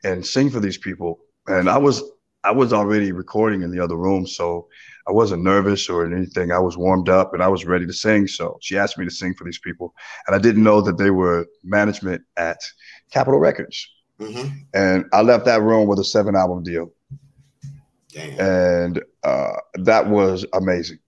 [0.04, 2.02] and sing for these people, and I was
[2.44, 4.68] I was already recording in the other room, so
[5.08, 6.52] I wasn't nervous or anything.
[6.52, 8.26] I was warmed up and I was ready to sing.
[8.26, 9.94] So she asked me to sing for these people,
[10.26, 12.58] and I didn't know that they were management at
[13.10, 13.88] Capitol Records.
[14.20, 14.48] Mm-hmm.
[14.74, 16.92] And I left that room with a seven album deal.
[18.10, 18.40] Damn.
[18.40, 20.98] And uh, that was amazing.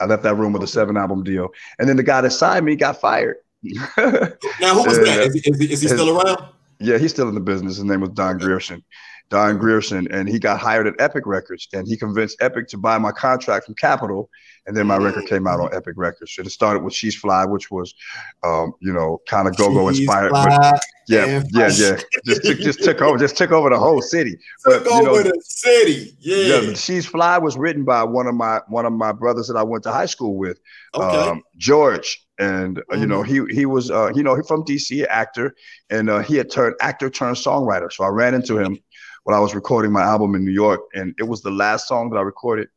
[0.00, 1.48] I left that room with a seven album deal.
[1.78, 3.36] And then the guy that signed me got fired.
[3.62, 5.26] now, who was that?
[5.26, 6.44] Is he, is he, is he still around?
[6.78, 7.76] Yeah, he's still in the business.
[7.76, 8.82] His name was Don Grierson.
[9.30, 12.98] Don Grierson, and he got hired at Epic Records, and he convinced Epic to buy
[12.98, 14.28] my contract from Capitol,
[14.66, 15.04] and then my mm.
[15.04, 16.34] record came out on Epic Records.
[16.34, 17.94] So it started with "She's Fly," which was,
[18.42, 20.32] um, you know, kind of go-go inspired.
[20.32, 21.96] But yeah, yeah, yeah.
[22.26, 24.36] Just took, just took over, just took over the whole city.
[24.64, 26.16] Took but, over know, the city.
[26.18, 26.60] Yeah.
[26.60, 26.74] yeah.
[26.74, 29.84] "She's Fly" was written by one of my one of my brothers that I went
[29.84, 30.58] to high school with,
[30.94, 31.28] okay.
[31.28, 33.00] um, George and uh, mm-hmm.
[33.00, 33.48] you know mm-hmm.
[33.48, 35.54] he he was uh, you know he from DC actor
[35.90, 38.78] and uh, he had turned actor turned songwriter so I ran into him
[39.24, 42.10] when I was recording my album in New York, and it was the last song
[42.10, 42.68] that I recorded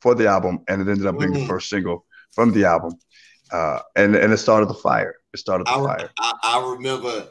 [0.00, 1.40] for the album, and it ended up being mm.
[1.40, 2.98] the first single from the album,
[3.52, 5.16] uh, and and it started the fire.
[5.32, 6.10] It started the I, fire.
[6.18, 7.26] I, I remember,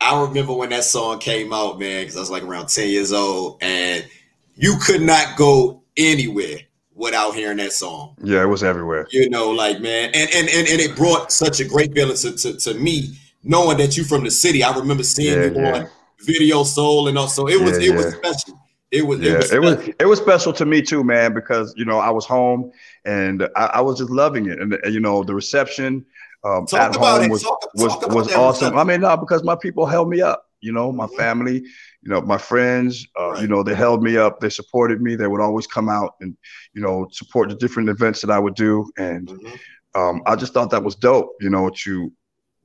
[0.00, 3.12] I remember when that song came out, man, because I was like around ten years
[3.12, 4.06] old, and
[4.54, 6.60] you could not go anywhere
[6.94, 8.16] without hearing that song.
[8.22, 9.06] Yeah, it was everywhere.
[9.10, 12.32] You know, like man, and and and, and it brought such a great feeling to,
[12.36, 14.62] to, to me, knowing that you from the city.
[14.62, 15.78] I remember seeing yeah, you yeah.
[15.80, 15.88] on
[16.20, 17.96] Video Soul and also it was yeah, it yeah.
[17.96, 18.60] was special.
[18.92, 21.74] It was yeah, it was, it was it was special to me too, man, because
[21.76, 22.70] you know I was home
[23.04, 26.06] and I, I was just loving it, and, and you know the reception
[26.44, 28.72] um, at home was talk, was talk was awesome.
[28.72, 28.78] Reception.
[28.78, 30.44] I mean, no, because my people held me up.
[30.60, 31.16] You know, my mm-hmm.
[31.16, 31.54] family,
[32.02, 33.42] you know, my friends, uh, right.
[33.42, 34.40] you know, they held me up.
[34.40, 35.14] They supported me.
[35.14, 36.36] They would always come out and,
[36.72, 38.90] you know, support the different events that I would do.
[38.96, 40.00] And mm-hmm.
[40.00, 42.12] um, I just thought that was dope, you know, to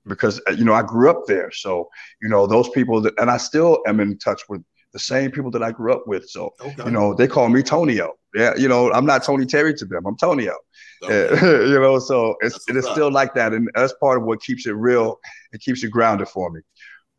[0.08, 1.52] because uh, you know I grew up there.
[1.52, 1.90] So
[2.22, 5.52] you know those people that, and I still am in touch with the same people
[5.52, 6.30] that I grew up with.
[6.30, 6.84] So okay.
[6.86, 8.14] you know they call me Tonio.
[8.36, 10.06] Yeah, you know I'm not Tony Terry to them.
[10.06, 10.56] I'm Tonio.
[11.04, 11.68] Okay.
[11.68, 14.66] you know, so it's it is still like that, and that's part of what keeps
[14.68, 15.20] it real.
[15.52, 16.62] It keeps you grounded for me,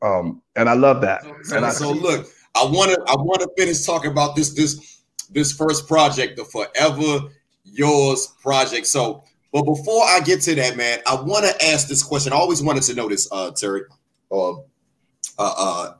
[0.02, 1.22] um, and I love that.
[1.42, 4.50] So, and I, so look, I want to I want to finish talking about this
[4.50, 7.28] this this first project, the Forever
[7.64, 8.86] Yours project.
[8.86, 12.32] So but before I get to that, man, I want to ask this question.
[12.32, 13.82] I always wanted to know this, uh, Terry.
[14.30, 14.56] Uh, uh,
[15.38, 15.94] uh,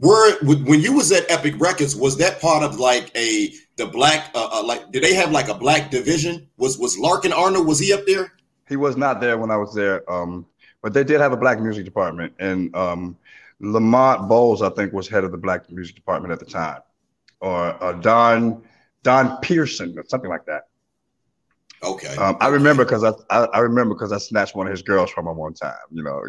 [0.00, 4.30] were when you was at Epic Records, was that part of like a the black
[4.34, 6.48] uh, uh, like did they have like a black division?
[6.58, 8.32] Was was Larkin Arnold was he up there?
[8.68, 10.10] He was not there when I was there.
[10.10, 10.46] Um,
[10.82, 13.16] but they did have a black music department, and um,
[13.60, 16.80] Lamont Bowles, I think, was head of the black music department at the time,
[17.40, 18.62] or uh, Don
[19.02, 20.68] Don Pearson, or something like that.
[21.82, 22.16] Okay.
[22.16, 25.10] Um, I remember because I, I, I remember because I snatched one of his girls
[25.10, 25.74] from him one time.
[25.90, 26.22] You know,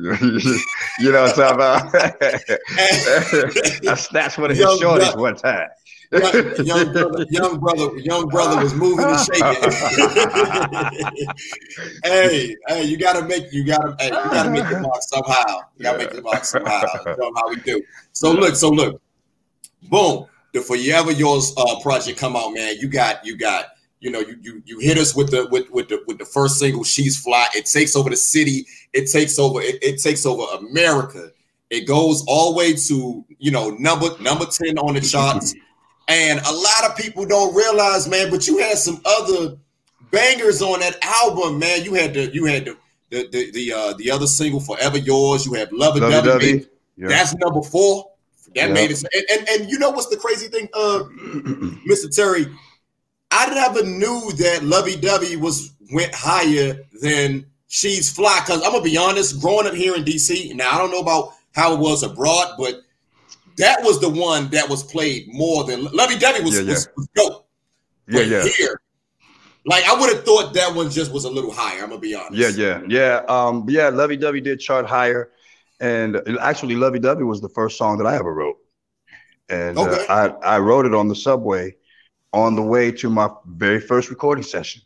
[0.99, 1.95] you know what I'm talking about.
[3.87, 5.67] I snatched one of his young shorties brother, one time.
[6.11, 9.71] young, young, brother, young brother, young brother was moving and shaking.
[12.03, 15.59] hey, hey, you gotta make you gotta hey, you gotta make the mark somehow.
[15.77, 16.81] You gotta make the mark somehow.
[17.05, 17.81] You know how we do.
[18.11, 19.01] So look, so look,
[19.83, 20.27] boom.
[20.53, 24.37] the Forever Yours uh, project come out, man, you got you got you know you
[24.41, 27.47] you you hit us with the with with the with the first single, She's Fly.
[27.55, 28.65] It takes over the city.
[28.93, 29.61] It takes over.
[29.61, 31.31] It, it takes over America.
[31.69, 35.53] It goes all the way to you know number number ten on the charts.
[36.09, 39.57] And a lot of people don't realize, man, but you had some other
[40.09, 41.83] bangers on that album, man.
[41.83, 42.77] You had the you had the
[43.09, 45.45] the the the, uh, the other single, Forever Yours.
[45.45, 46.65] You have Lovey Dovey.
[46.95, 47.09] Yeah.
[47.09, 48.11] That's number four.
[48.55, 48.73] That yeah.
[48.73, 49.03] made it.
[49.13, 51.03] And, and, and you know what's the crazy thing, uh,
[51.89, 52.13] Mr.
[52.13, 52.47] Terry?
[53.37, 58.41] I never knew that Lovey Dovey was went higher than She's Fly.
[58.47, 61.33] Cause I'm gonna be honest, growing up here in DC, now I don't know about
[61.53, 62.81] how it was abroad, but
[63.57, 66.69] that was the one that was played more than Lovey Dovey was, yeah, yeah.
[66.69, 67.47] was, was dope.
[68.07, 68.43] Yeah, yeah.
[68.57, 68.81] Here,
[69.65, 71.83] like I would have thought that one just was a little higher.
[71.83, 72.33] I'm gonna be honest.
[72.33, 73.21] Yeah, yeah, yeah.
[73.29, 75.29] Um, yeah, Lovey Dovey did chart higher,
[75.79, 78.57] and actually, Lovey Dovey was the first song that I ever wrote,
[79.49, 80.07] and uh, okay.
[80.07, 81.75] uh, I I wrote it on the subway,
[82.43, 84.81] on the way to my very first recording session.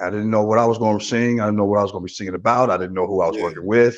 [0.00, 1.40] I didn't know what I was going to sing.
[1.40, 2.70] I didn't know what I was going to be singing about.
[2.70, 3.44] I didn't know who I was yeah.
[3.44, 3.96] working with.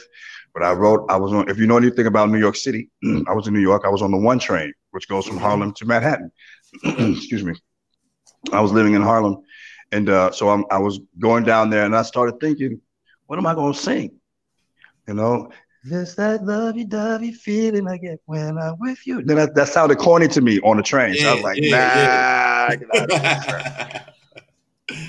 [0.54, 2.90] But I wrote, I was on, if you know anything about New York City,
[3.28, 3.82] I was in New York.
[3.84, 6.30] I was on the one train, which goes from Harlem to Manhattan.
[6.84, 7.54] Excuse me.
[8.52, 9.42] I was living in Harlem.
[9.92, 12.80] And uh, so I'm, I was going down there and I started thinking,
[13.26, 14.18] what am I going to sing?
[15.08, 15.50] You know,
[15.88, 19.22] just that lovey-dovey feeling I get when I'm with you.
[19.22, 21.14] Then that, that sounded corny to me on the train.
[21.14, 22.96] Yeah, so I was like, yeah, nah.
[23.02, 24.02] Yeah.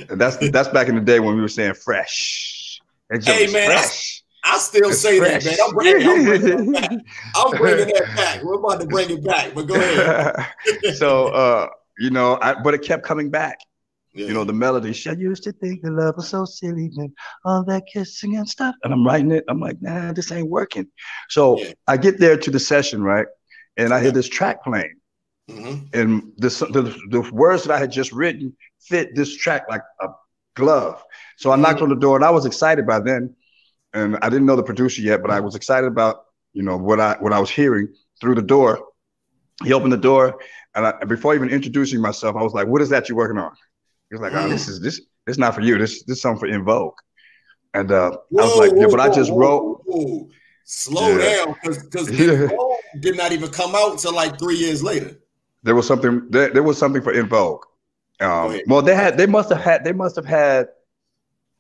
[0.09, 2.79] and that's that's back in the day when we were saying fresh.
[3.09, 4.23] Hey man, fresh.
[4.43, 5.43] I still it's say fresh.
[5.43, 5.67] that, man.
[5.67, 6.99] I'm bringing, I'm, bringing that back.
[7.35, 8.43] I'm bringing that back.
[8.43, 10.35] We're about to bring it back, but go ahead.
[10.95, 11.67] so, uh,
[11.99, 13.59] you know, I, but it kept coming back.
[14.17, 14.27] Yeah.
[14.27, 14.89] You know, the melody.
[15.07, 17.11] I used to think the love was so silly and
[17.45, 18.75] all that kissing and stuff.
[18.83, 19.43] And I'm writing it.
[19.47, 20.87] I'm like, nah, this ain't working.
[21.29, 21.73] So yeah.
[21.87, 23.27] I get there to the session, right?
[23.77, 24.95] And I hear this track playing.
[25.49, 25.85] Mm-hmm.
[25.93, 30.07] And this, the, the words that I had just written fit this track like a
[30.55, 31.03] glove.
[31.37, 31.83] So I knocked mm-hmm.
[31.83, 33.35] on the door and I was excited by then
[33.93, 36.99] and I didn't know the producer yet, but I was excited about you know what
[36.99, 38.83] I what I was hearing through the door.
[39.63, 40.39] He opened the door,
[40.75, 43.51] and I, before even introducing myself, I was like, "What is that you're working on?"
[44.09, 45.01] He was like, "Oh, this is this.
[45.25, 45.77] It's not for you.
[45.77, 46.95] This this is something for En Vogue.
[47.73, 50.29] And uh, whoa, I was like, "Yeah, but I just wrote." Whoa,
[50.69, 51.45] Slow yeah.
[51.45, 52.49] down, because because yeah.
[52.99, 55.17] did not even come out until like three years later.
[55.63, 56.27] There was something.
[56.29, 57.63] There, there was something for En Vogue.
[58.19, 59.17] Um, well, they had.
[59.17, 59.85] They must have had.
[59.85, 60.67] They must have had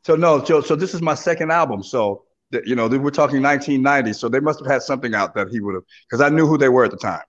[0.07, 1.83] so no, so so this is my second album.
[1.83, 2.23] So
[2.65, 4.13] you know, we're talking 1990.
[4.13, 6.57] So they must have had something out that he would have, because I knew who
[6.57, 7.23] they were at the time.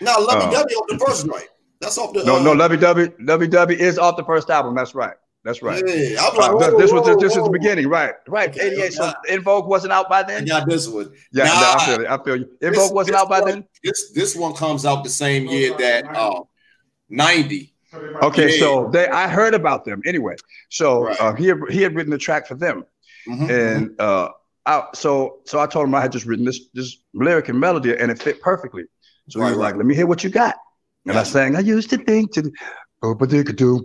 [0.00, 1.48] No, Lovey um, Dovey off the first joint.
[1.82, 2.24] That's off the.
[2.24, 4.74] No, uh, no, Lovey Dovey, Lovey Dovey is off the first album.
[4.74, 5.16] That's right.
[5.44, 5.82] That's right.
[5.84, 8.14] Yeah, I'm like, whoa, this was whoa, this is the beginning, right?
[8.28, 8.50] Right.
[8.50, 8.92] Okay, 88.
[8.92, 10.46] So En Vogue wasn't out by then.
[10.46, 11.12] Yeah, this one.
[11.32, 12.06] Yeah, nah, I feel it.
[12.08, 12.48] I feel you.
[12.62, 13.64] En Vogue wasn't out by one, then.
[13.82, 16.42] This this one comes out the same year that uh,
[17.08, 17.74] 90.
[18.22, 18.60] Okay, yeah.
[18.60, 20.36] so they I heard about them anyway.
[20.70, 21.20] So right.
[21.20, 22.86] uh, he had, he had written the track for them.
[23.28, 23.50] Mm-hmm.
[23.50, 24.28] And uh,
[24.64, 27.96] I, so so I told him I had just written this this lyric and melody,
[27.96, 28.84] and it fit perfectly.
[29.28, 29.64] So right, he was right.
[29.70, 30.54] like, "Let me hear what you got."
[31.06, 31.18] And.
[31.18, 32.50] I sang, "I used to think to."
[33.02, 33.84] Boom, boom, boom,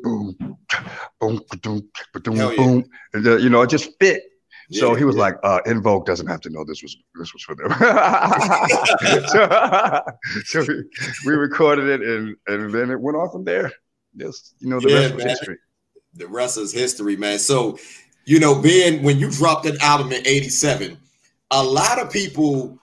[1.19, 2.85] boom, boom, boom.
[3.13, 4.21] And, uh, you know, it just fit.
[4.69, 5.21] Yeah, so he was yeah.
[5.21, 7.71] like, uh, En Vogue doesn't have to know this was this was for them.
[9.27, 10.83] so, so we,
[11.25, 13.71] we, recorded it and and then it went on from there.
[14.17, 15.57] Just you know, the yeah, rest was history.
[16.15, 17.39] The rest is history, man.
[17.39, 17.79] So
[18.25, 20.97] you know, being when you dropped that album in 87,
[21.51, 22.77] a lot of people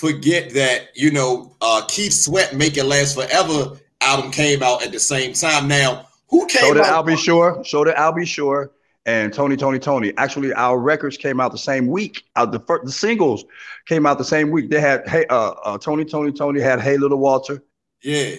[0.00, 4.92] forget that, you know, uh, Keith Sweat Make It Last Forever album came out at
[4.92, 5.68] the same time.
[5.68, 6.88] Now, who came so did out?
[6.88, 7.16] Al B.
[7.16, 7.62] Sure.
[7.64, 8.24] So did Al B.
[8.24, 8.70] Sure
[9.06, 10.12] and Tony, Tony, Tony.
[10.16, 12.24] Actually, our records came out the same week.
[12.36, 13.44] Uh, the first, the singles
[13.86, 14.70] came out the same week.
[14.70, 17.62] They had hey, uh, uh, Tony, Tony, Tony had Hey Little Walter.
[18.02, 18.36] Yeah.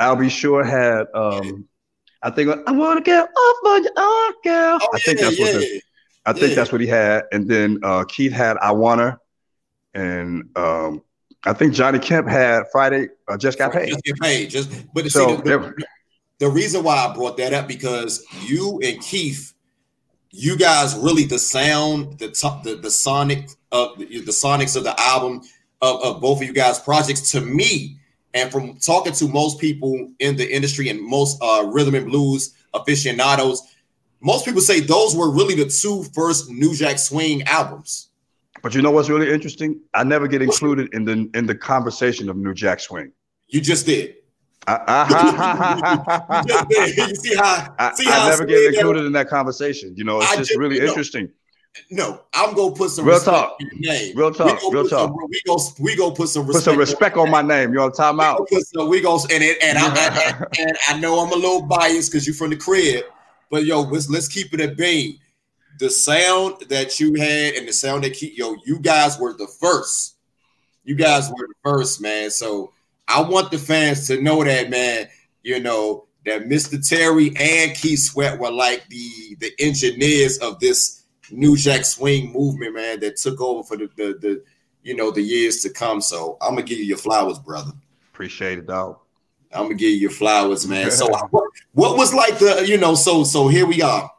[0.00, 0.28] Al B.
[0.28, 1.52] Sure had um, yeah.
[2.22, 4.78] I think I want to get off you, oh, girl.
[4.80, 5.82] Oh, I think yeah, that's what the
[6.26, 7.24] I think that's what he had.
[7.32, 9.18] And then uh, Keith had I Wanna.
[9.94, 11.02] And um,
[11.44, 13.88] I think Johnny Kemp had Friday uh, Just Got Paid.
[13.88, 14.50] Just Get Paid.
[14.50, 15.86] Just, but so, see, the, the,
[16.38, 19.54] the reason why I brought that up because you and Keith,
[20.30, 24.84] you guys really the sound, the top, the, the sonic of the, the sonics of
[24.84, 25.42] the album
[25.80, 27.98] of, of both of you guys' projects to me,
[28.34, 32.54] and from talking to most people in the industry and most uh, rhythm and blues
[32.74, 33.62] aficionados,
[34.20, 38.07] most people say those were really the two first New Jack Swing albums.
[38.62, 39.80] But you know what's really interesting?
[39.94, 43.12] I never get included in the in the conversation of New Jack Swing.
[43.48, 44.16] You just did.
[44.66, 47.92] I, you, you see how?
[47.94, 49.94] See I, how I never get included in that conversation.
[49.96, 51.30] You know, it's I just, really you know, interesting.
[51.90, 53.56] No, I'm gonna put some real talk.
[53.74, 54.16] name.
[54.16, 54.60] Real talk.
[54.72, 55.08] Real talk.
[55.08, 57.72] Some, we go we go put some respect put some respect on, on my name.
[57.72, 58.46] You on time out.
[58.50, 61.62] We go, we go and it, and, I, and, and I know I'm a little
[61.62, 63.04] biased because you're from the crib,
[63.50, 65.18] but yo, let's let's keep it at bean.
[65.78, 69.46] The sound that you had and the sound that keep yo, you guys were the
[69.60, 70.16] first.
[70.84, 72.30] You guys were the first, man.
[72.30, 72.72] So
[73.06, 75.08] I want the fans to know that, man.
[75.42, 76.86] You know that Mr.
[76.86, 82.74] Terry and Keith Sweat were like the the engineers of this New Jack Swing movement,
[82.74, 84.44] man, that took over for the the, the
[84.82, 86.00] you know the years to come.
[86.00, 87.72] So I'm gonna give you your flowers, brother.
[88.12, 88.98] Appreciate it, dog.
[89.52, 90.90] I'm gonna give you your flowers, man.
[90.90, 94.10] So what, what was like the you know so so here we are.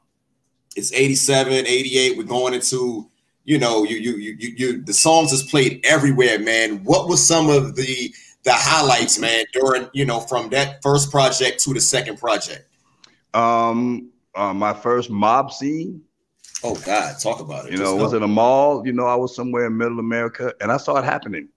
[0.76, 2.18] It's 87, 88.
[2.18, 3.10] We're going into
[3.46, 6.84] you know you you you you the songs is played everywhere, man.
[6.84, 11.60] What was some of the the highlights, man, during you know from that first project
[11.64, 12.68] to the second project?
[13.34, 16.02] Um, uh, my first mob scene.
[16.64, 17.72] Oh God, talk about it.
[17.72, 18.86] You know, was in a mall.
[18.86, 21.50] You know, I was somewhere in Middle America, and I saw it happening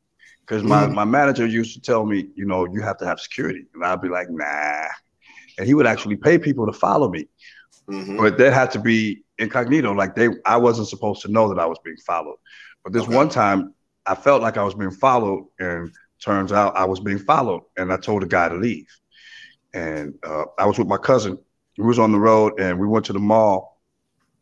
[0.47, 0.95] because my mm.
[0.95, 4.01] my manager used to tell me, you know, you have to have security, and I'd
[4.01, 4.87] be like, nah,
[5.59, 7.29] and he would actually pay people to follow me,
[7.89, 8.17] mm-hmm.
[8.17, 9.93] but that had to be incognito.
[9.93, 12.37] Like they, I wasn't supposed to know that I was being followed.
[12.85, 13.15] But this okay.
[13.15, 13.75] one time,
[14.07, 15.93] I felt like I was being followed, and
[16.23, 18.87] Turns out I was being followed, and I told the guy to leave.
[19.75, 21.37] And uh, I was with my cousin.
[21.77, 23.81] We was on the road, and we went to the mall,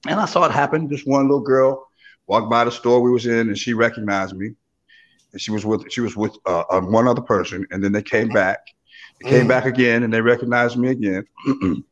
[0.07, 0.89] and I saw it happen.
[0.89, 1.89] This one little girl
[2.27, 4.51] walked by the store we was in, and she recognized me.
[5.33, 8.03] And she was with she was with uh, um, one other person, and then they
[8.03, 8.59] came back.
[9.23, 9.49] They came mm.
[9.49, 11.25] back again, and they recognized me again.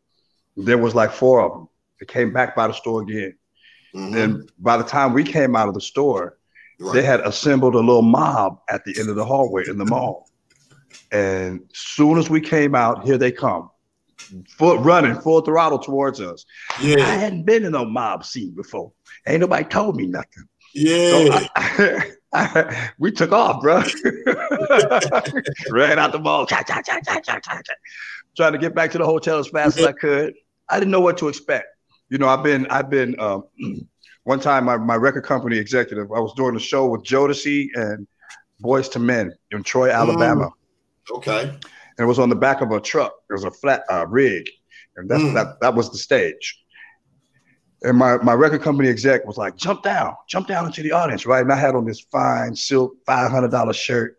[0.64, 1.68] there was like four of them.
[2.00, 3.36] They came back by the store again.
[3.94, 4.12] Mm-hmm.
[4.12, 6.38] Then by the time we came out of the store,
[6.80, 6.94] Right.
[6.94, 10.30] They had assembled a little mob at the end of the hallway in the mall.
[11.10, 13.70] And soon as we came out, here they come,
[14.48, 16.44] full running full throttle towards us.
[16.80, 17.00] Yeah.
[17.00, 18.92] I hadn't been in a mob scene before.
[19.26, 20.44] Ain't nobody told me nothing.
[20.72, 21.10] Yeah.
[21.10, 23.76] So I, I, I, we took off, bro.
[25.70, 27.60] Ran out the mall, cha, cha, cha, cha, cha, cha,
[28.36, 30.34] trying to get back to the hotel as fast as I could.
[30.70, 31.66] I didn't know what to expect.
[32.10, 33.44] You know, I've been, I've been, um,
[34.24, 38.06] one time my, my record company executive, I was doing a show with Jodeci and
[38.62, 40.50] Boyz II Men in Troy, Alabama.
[41.10, 41.16] Mm.
[41.16, 41.42] Okay.
[41.42, 43.12] And it was on the back of a truck.
[43.30, 44.48] It was a flat uh, rig,
[44.96, 45.34] and that's, mm.
[45.34, 46.62] that that was the stage.
[47.82, 51.26] And my, my record company exec was like, jump down, jump down into the audience,
[51.26, 51.42] right?
[51.42, 54.17] And I had on this fine silk $500 shirt.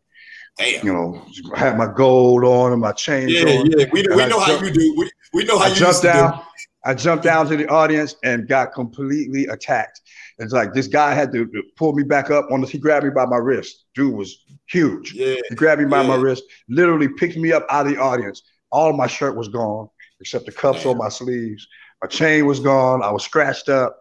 [0.59, 0.85] Damn.
[0.85, 3.29] You know, I had my gold on and my chain.
[3.29, 3.85] Yeah, on, yeah.
[3.93, 4.95] We, we know how you do.
[4.97, 6.41] We, we know how I you jumped down.
[6.85, 10.01] I jumped down to the audience and got completely attacked.
[10.37, 13.11] It's like this guy had to pull me back up on the, he grabbed me
[13.11, 13.85] by my wrist.
[13.95, 15.13] Dude was huge.
[15.13, 15.35] Yeah.
[15.49, 16.07] He grabbed me by yeah.
[16.09, 18.43] my wrist, literally picked me up out of the audience.
[18.71, 21.67] All of my shirt was gone, except the cuffs on my sleeves.
[22.01, 23.03] My chain was gone.
[23.03, 23.99] I was scratched up.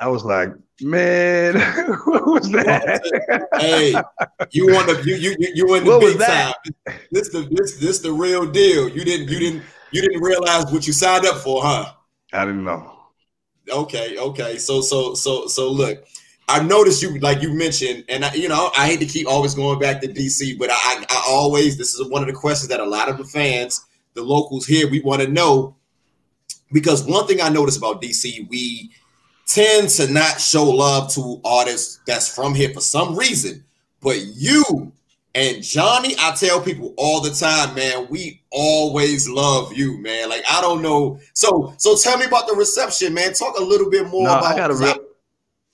[0.00, 1.54] I was like, man,
[2.04, 3.48] what was that?
[3.58, 3.94] hey,
[4.50, 6.54] you want the you you you in the what big time.
[7.10, 8.88] This the this this the real deal.
[8.88, 9.62] You didn't you didn't
[9.92, 11.92] you didn't realize what you signed up for, huh?
[12.32, 12.92] I didn't know.
[13.70, 14.58] Okay, okay.
[14.58, 16.04] So so so so look,
[16.48, 19.54] I noticed you like you mentioned, and I, you know I hate to keep always
[19.54, 22.80] going back to DC, but I, I always this is one of the questions that
[22.80, 25.76] a lot of the fans, the locals here, we want to know
[26.72, 28.90] because one thing I noticed about DC, we
[29.46, 33.64] tend to not show love to artists that's from here for some reason,
[34.00, 34.92] but you
[35.36, 40.30] and Johnny, I tell people all the time, man, we always love you, man.
[40.30, 41.20] Like I don't know.
[41.34, 43.34] So so tell me about the reception, man.
[43.34, 44.96] Talk a little bit more no, about I got a real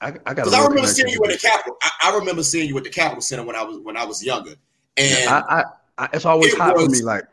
[0.01, 1.77] I, I got because I remember seeing you at the Capitol.
[1.81, 4.25] I, I, remember seeing you at the Capitol Center when I was when I was
[4.25, 4.55] younger.
[4.97, 5.65] And I,
[5.97, 7.03] I it's always it hot was, for me.
[7.03, 7.25] Like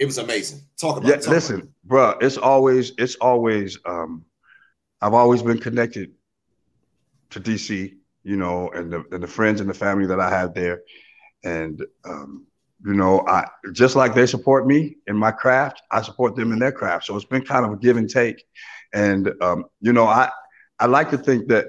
[0.00, 0.62] it was amazing.
[0.76, 1.16] Talk about yeah.
[1.16, 4.24] Talk listen, about bro, it's always it's always um
[5.00, 6.12] I've always been connected
[7.30, 10.54] to DC, you know, and the, and the friends and the family that I have
[10.54, 10.82] there
[11.44, 12.46] and um,
[12.84, 16.58] you know, I just like they support me in my craft, I support them in
[16.58, 17.06] their craft.
[17.06, 18.44] So it's been kind of a give and take.
[18.92, 20.30] And um, you know, I
[20.78, 21.66] I like to think that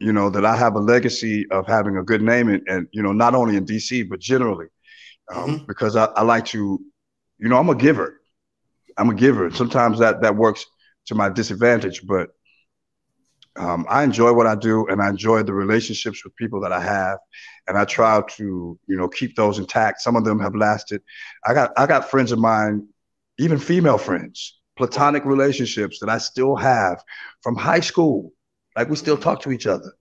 [0.00, 3.02] you know that I have a legacy of having a good name, and, and you
[3.02, 4.66] know, not only in DC but generally,
[5.32, 5.64] um, mm-hmm.
[5.66, 6.80] because I, I like to,
[7.38, 8.20] you know, I'm a giver.
[8.96, 9.50] I'm a giver.
[9.50, 10.66] Sometimes that that works
[11.06, 12.30] to my disadvantage, but
[13.56, 16.80] um, I enjoy what I do, and I enjoy the relationships with people that I
[16.80, 17.18] have,
[17.66, 20.02] and I try to, you know, keep those intact.
[20.02, 21.02] Some of them have lasted.
[21.46, 22.86] I got I got friends of mine,
[23.38, 27.02] even female friends, platonic relationships that I still have
[27.42, 28.32] from high school.
[28.76, 29.92] Like we still talk to each other.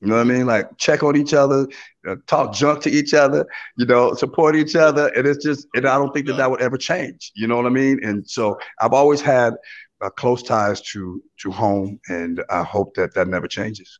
[0.00, 0.46] You know what I mean?
[0.46, 1.66] Like check on each other,
[2.06, 3.46] uh, talk junk to each other,
[3.78, 6.60] you know, support each other, and it's just, and I don't think that that would
[6.60, 7.32] ever change.
[7.34, 8.04] You know what I mean?
[8.04, 9.54] And so I've always had
[10.04, 13.98] uh, close ties to to home, and I hope that that never changes.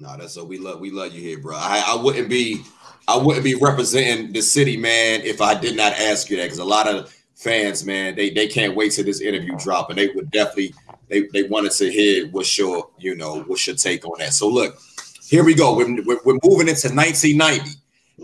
[0.00, 1.56] No, that's so we love we love you here, bro.
[1.56, 2.62] I, I wouldn't be
[3.08, 6.44] I wouldn't be representing the city, man, if I did not ask you that.
[6.44, 9.98] Because a lot of fans, man, they they can't wait till this interview drop, and
[9.98, 10.74] they would definitely
[11.08, 14.32] they they wanted to hear what's your you know what's your take on that.
[14.32, 14.78] So look,
[15.22, 15.76] here we go.
[15.76, 17.70] We're, we're, we're moving into 1990,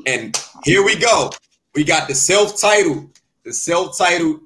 [0.06, 1.30] and here we go.
[1.74, 3.08] We got the self-titled
[3.44, 4.40] the self-titled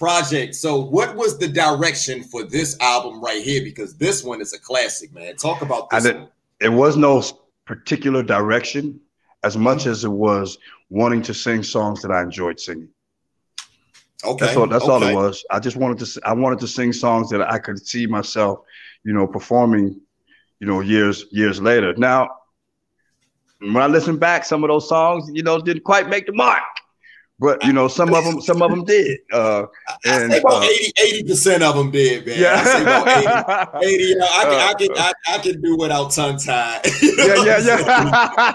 [0.00, 0.54] project.
[0.56, 3.62] So, what was the direction for this album right here?
[3.62, 5.36] Because this one is a classic, man.
[5.36, 6.04] Talk about this.
[6.04, 6.26] Did,
[6.58, 7.22] it was no
[7.66, 8.98] particular direction
[9.44, 12.88] as much as it was wanting to sing songs that I enjoyed singing.
[14.24, 14.66] Okay, that's all.
[14.66, 14.92] That's okay.
[14.92, 15.44] all it was.
[15.50, 16.20] I just wanted to.
[16.24, 18.60] I wanted to sing songs that I could see myself,
[19.04, 20.00] you know, performing,
[20.58, 21.94] you know, years years later.
[21.96, 22.30] Now,
[23.60, 26.62] when I listen back, some of those songs, you know, didn't quite make the mark
[27.40, 29.64] but you know some of them some of them did uh
[30.04, 30.68] and about uh,
[31.02, 32.38] 80 percent of them did man.
[32.38, 33.78] Yeah.
[33.78, 36.36] 80, 80 you know, I, can, uh, I, can, I, I, can do without tongue
[36.36, 36.82] tied.
[37.02, 38.54] Yeah yeah yeah.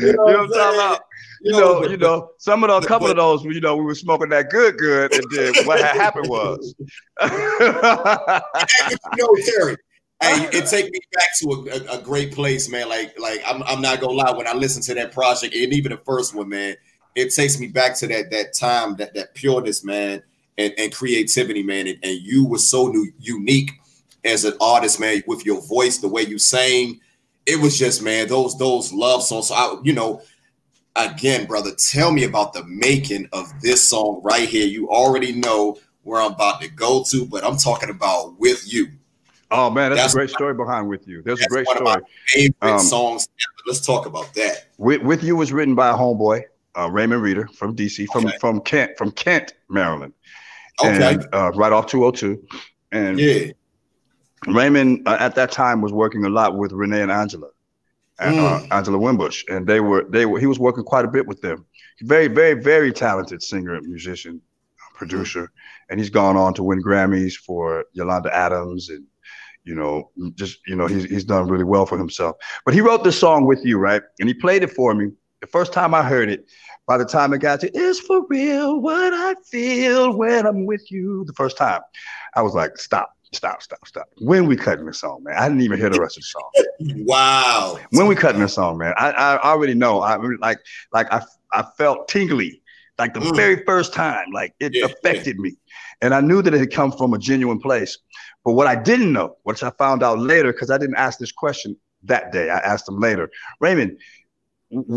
[0.00, 1.00] You know, you know what i'm talking about?
[1.42, 4.30] You know, you know, some of the couple of those, you know, we were smoking
[4.30, 6.88] that good, good, and then what had happened was, you
[9.16, 9.76] know, Terry,
[10.22, 12.88] hey, it take me back to a, a, a, great place, man.
[12.88, 15.92] Like, like I'm, I'm not gonna lie, when I listen to that project, and even
[15.92, 16.76] the first one, man,
[17.16, 20.22] it takes me back to that that time, that that pureness, man,
[20.58, 21.88] and, and creativity, man.
[21.88, 23.72] And, and you were so new, unique
[24.24, 27.00] as an artist, man, with your voice, the way you sang.
[27.46, 29.48] It was just, man, those those love songs.
[29.48, 30.20] So I, you know,
[30.94, 34.66] again, brother, tell me about the making of this song right here.
[34.66, 38.88] You already know where I'm about to go to, but I'm talking about with you.
[39.50, 41.22] Oh man, that's, that's a great story behind with you.
[41.22, 42.02] There's a great story.
[42.26, 43.28] favorite um, songs.
[43.66, 44.66] Let's talk about that.
[44.76, 46.42] With, with you was written by a homeboy
[46.76, 48.38] uh, Raymond Reeder from DC, from okay.
[48.38, 50.12] from Kent, from Kent, Maryland,
[50.80, 51.14] okay.
[51.14, 52.46] and uh, right off 202.
[52.92, 53.52] And yeah,
[54.46, 57.48] Raymond uh, at that time was working a lot with Renee and Angela,
[58.18, 58.68] and, uh, mm.
[58.72, 61.64] Angela Winbush, and they were they were he was working quite a bit with them.
[62.02, 64.40] Very very very talented singer, musician,
[64.94, 65.50] producer,
[65.90, 69.04] and he's gone on to win Grammys for Yolanda Adams and
[69.66, 72.36] you know, just you know, he's he's done really well for himself.
[72.64, 74.00] But he wrote this song with you, right?
[74.20, 75.10] And he played it for me.
[75.46, 76.44] The first time I heard it,
[76.88, 80.90] by the time it got to "It's for real what I feel when I'm with
[80.90, 81.82] you," the first time,
[82.34, 85.36] I was like, "Stop, stop, stop, stop." When we cutting this song, man?
[85.36, 87.04] I didn't even hear the rest of the song.
[87.06, 87.78] wow.
[87.90, 88.92] When we cutting this song, man?
[88.96, 90.00] I, I already know.
[90.00, 90.58] I like
[90.92, 91.22] like I
[91.52, 92.60] I felt tingly
[92.98, 93.36] like the mm.
[93.36, 94.32] very first time.
[94.32, 95.42] Like it yeah, affected yeah.
[95.42, 95.56] me,
[96.02, 97.96] and I knew that it had come from a genuine place.
[98.44, 101.30] But what I didn't know, which I found out later, because I didn't ask this
[101.30, 103.30] question that day, I asked him later.
[103.60, 103.98] Raymond,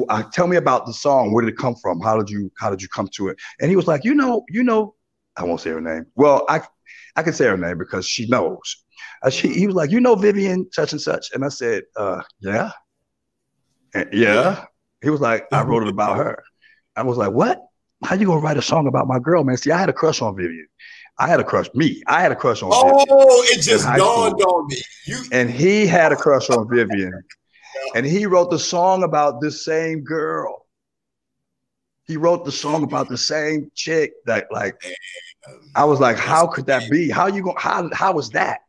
[0.09, 1.31] uh, tell me about the song.
[1.31, 1.99] Where did it come from?
[2.01, 3.37] How did you how did you come to it?
[3.59, 4.95] And he was like, you know, you know,
[5.37, 6.05] I won't say her name.
[6.15, 6.61] Well, I
[7.15, 8.83] I can say her name because she knows.
[9.23, 12.21] Uh, she, he was like, you know, Vivian such and such, and I said, uh,
[12.39, 12.71] yeah,
[13.93, 14.65] and, yeah.
[15.01, 16.43] He was like, I wrote it about her.
[16.95, 17.61] I was like, what?
[18.03, 19.55] How you gonna write a song about my girl, man?
[19.55, 20.67] See, I had a crush on Vivian.
[21.17, 21.73] I had a crush.
[21.73, 22.69] Me, I had a crush on.
[22.73, 24.81] Oh, Vivian it just dawned on me.
[25.05, 27.13] You and he had a crush on Vivian
[27.95, 30.65] and he wrote the song about this same girl.
[32.05, 34.75] He wrote the song about the same chick that like
[35.75, 37.09] I was like, how could that be?
[37.09, 38.61] How you going how how was that?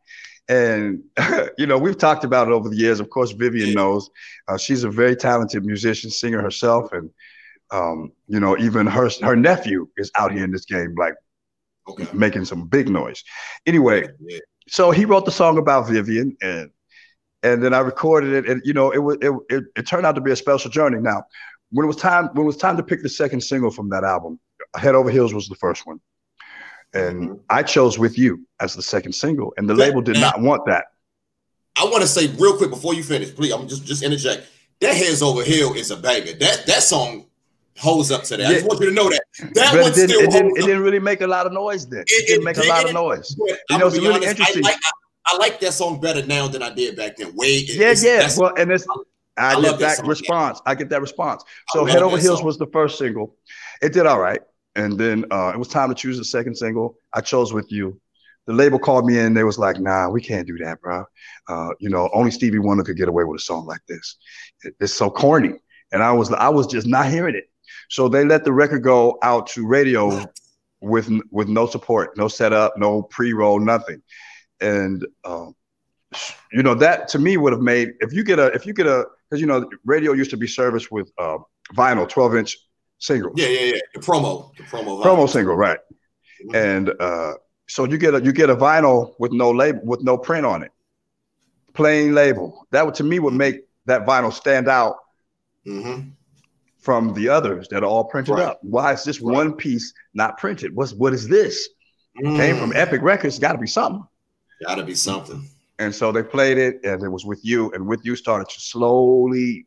[0.47, 1.03] And
[1.57, 2.99] you know, we've talked about it over the years.
[2.99, 4.09] Of course, Vivian knows
[4.47, 7.09] uh, she's a very talented musician, singer herself, and
[7.71, 11.15] um, you know, even her her nephew is out here in this game, like
[11.87, 12.07] okay.
[12.13, 13.23] making some big noise.
[13.65, 14.07] Anyway,
[14.67, 16.69] so he wrote the song about Vivian, and
[17.43, 20.15] and then I recorded it, and you know, it was it, it, it turned out
[20.15, 20.99] to be a special journey.
[20.99, 21.23] Now,
[21.71, 24.03] when it was time when it was time to pick the second single from that
[24.03, 24.39] album,
[24.75, 25.99] Head Over Heels was the first one,
[26.93, 27.41] and mm-hmm.
[27.49, 30.85] I chose With You as the second single, and the label did not want that.
[31.77, 33.53] I want to say real quick before you finish, please.
[33.53, 34.47] I'm just just interject.
[34.81, 36.33] That Heads Over Heel is a banger.
[36.33, 37.25] That that song
[37.77, 38.43] holds up to that.
[38.43, 38.49] Yeah.
[38.49, 39.23] I just want you to know that.
[39.53, 41.53] That but one it didn't, still it didn't, it didn't, really make a lot of
[41.53, 42.01] noise then.
[42.01, 43.35] It, it didn't make a lot of noise.
[43.37, 44.65] You know, it's really honest, interesting.
[44.65, 44.75] I
[45.25, 47.35] I like that song better now than I did back then.
[47.35, 48.29] Way yeah, yeah.
[48.37, 48.85] Well, and it's
[49.37, 50.61] I, I get that, that response.
[50.65, 51.43] I get that response.
[51.69, 52.45] So Head Over Heels song.
[52.45, 53.35] was the first single.
[53.81, 54.41] It did all right,
[54.75, 56.97] and then uh, it was time to choose the second single.
[57.13, 57.99] I chose with you.
[58.47, 59.33] The label called me in.
[59.33, 61.05] They was like, "Nah, we can't do that, bro.
[61.47, 64.17] Uh, you know, only Stevie Wonder could get away with a song like this.
[64.63, 65.53] It, it's so corny."
[65.93, 67.49] And I was, I was just not hearing it.
[67.89, 70.25] So they let the record go out to radio
[70.81, 74.01] with with no support, no setup, no pre-roll, nothing
[74.61, 75.55] and um,
[76.51, 78.87] you know that to me would have made if you get a if you get
[78.87, 81.37] a because you know radio used to be serviced with uh,
[81.75, 82.57] vinyl 12 inch
[82.99, 85.79] single yeah yeah yeah the promo the promo promo single right
[86.45, 86.55] mm-hmm.
[86.55, 87.33] and uh,
[87.67, 90.61] So you get a you get a vinyl with no label with no print on
[90.63, 90.71] it,
[91.73, 92.67] plain label.
[92.71, 94.95] That would to me would make that vinyl stand out
[95.65, 96.09] Mm-hmm.
[96.79, 98.47] from the others that are all printed Right.
[98.49, 98.59] up.
[98.63, 99.33] Why is this Right.
[99.39, 100.75] one piece not printed?
[100.75, 101.69] What's what is this?
[102.41, 103.39] Came from Epic Records.
[103.39, 104.03] Got to be something.
[104.61, 104.67] Mm.
[104.67, 105.47] Gotta be something.
[105.79, 108.59] And so they played it, and it was with you, and with you started to
[108.59, 109.65] slowly,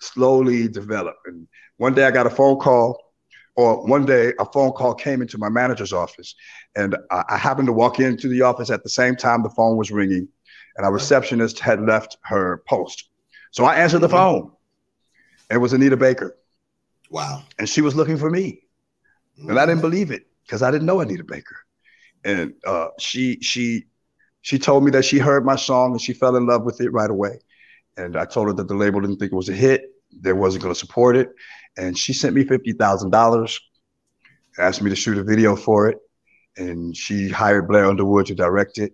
[0.00, 1.16] slowly develop.
[1.26, 2.98] And one day I got a phone call,
[3.56, 6.34] or one day a phone call came into my manager's office,
[6.74, 9.76] and I, I happened to walk into the office at the same time the phone
[9.76, 10.26] was ringing,
[10.76, 13.10] and our receptionist had left her post.
[13.52, 14.50] So I answered the phone.
[15.50, 16.36] It was Anita Baker,
[17.10, 17.44] Wow.
[17.60, 18.62] and she was looking for me.
[19.38, 21.56] And I didn't believe it because I didn't know Anita Baker.
[22.24, 23.84] And uh, she she
[24.44, 26.90] she told me that she heard my song and she fell in love with it
[26.90, 27.40] right away.
[27.96, 29.80] And I told her that the label didn't think it was a hit,
[30.20, 31.30] they wasn't going to support it,
[31.76, 33.58] and she sent me fifty thousand dollars,
[34.58, 35.98] asked me to shoot a video for it,
[36.56, 38.92] and she hired Blair Underwood to direct it.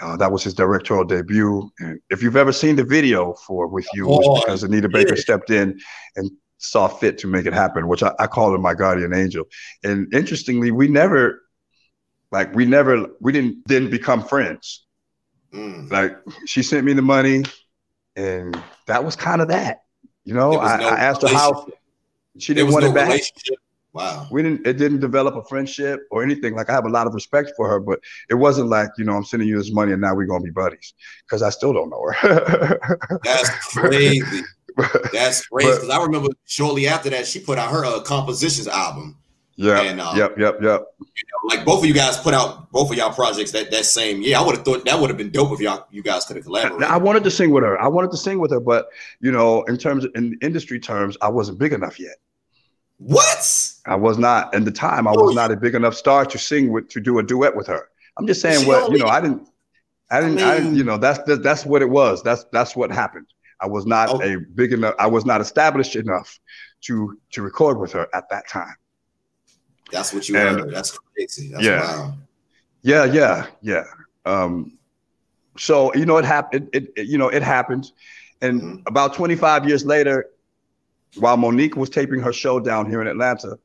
[0.00, 1.70] Uh, that was his directorial debut.
[1.78, 4.88] And if you've ever seen the video for With You, it was Oh, because Anita
[4.88, 5.20] Baker yeah.
[5.20, 5.78] stepped in
[6.16, 9.44] and saw fit to make it happen, which I, I call her my guardian angel.
[9.84, 11.42] And interestingly, we never,
[12.32, 14.84] like, we never, we didn't didn't become friends.
[15.52, 15.90] Mm.
[15.90, 16.16] Like,
[16.46, 17.44] she sent me the money,
[18.16, 19.82] and that was kind of that.
[20.24, 21.66] You know, I, no I asked her how
[22.38, 23.08] she didn't want no it back.
[23.08, 23.56] relationship.
[23.92, 24.26] Wow.
[24.30, 24.66] We didn't.
[24.66, 26.54] It didn't develop a friendship or anything.
[26.54, 29.14] Like I have a lot of respect for her, but it wasn't like you know
[29.14, 30.94] I'm sending you this money and now we're gonna be buddies
[31.26, 32.78] because I still don't know her.
[33.24, 34.42] That's crazy.
[35.12, 35.70] That's crazy.
[35.70, 39.18] Because I remember shortly after that, she put out her uh, compositions album.
[39.56, 39.80] Yeah.
[39.82, 40.36] And, uh, yep.
[40.38, 40.62] Yep.
[40.62, 40.86] Yep.
[41.50, 44.36] Like both of you guys put out both of y'all projects that, that same year.
[44.38, 46.44] I would have thought that would have been dope if y'all you guys could have
[46.44, 46.82] collaborated.
[46.88, 47.80] I wanted to sing with her.
[47.80, 48.88] I wanted to sing with her, but
[49.20, 52.16] you know, in terms of, in industry terms, I wasn't big enough yet.
[52.98, 53.72] what?
[53.86, 54.54] I was not.
[54.54, 57.00] At the time, I Oh, was not a big enough star to sing with to
[57.00, 57.88] do a duet with her.
[58.16, 59.06] I'm just saying what you know.
[59.06, 59.48] I didn't.
[60.10, 60.38] I didn't.
[60.40, 60.76] I, didn't.
[60.76, 62.22] You know, that's that, that's what it was.
[62.22, 63.26] That's that's what happened.
[63.60, 64.34] I was not Okay.
[64.34, 64.94] a big enough.
[64.98, 66.38] I was not established enough
[66.82, 68.74] to to record with her at that time.
[69.92, 70.74] That's what you And- heard.
[70.74, 71.50] That's crazy.
[71.52, 71.80] That's Yeah.
[71.98, 72.14] wild.
[72.82, 73.84] Yeah, yeah, yeah.
[74.24, 74.78] Um,
[75.58, 76.68] so you know, it happened.
[76.72, 77.92] It, it you know it happened,
[78.40, 78.82] and Mhm.
[78.86, 80.26] about 25 years later,
[81.18, 83.58] while Mo'Nique was taping her show down here in Atlanta,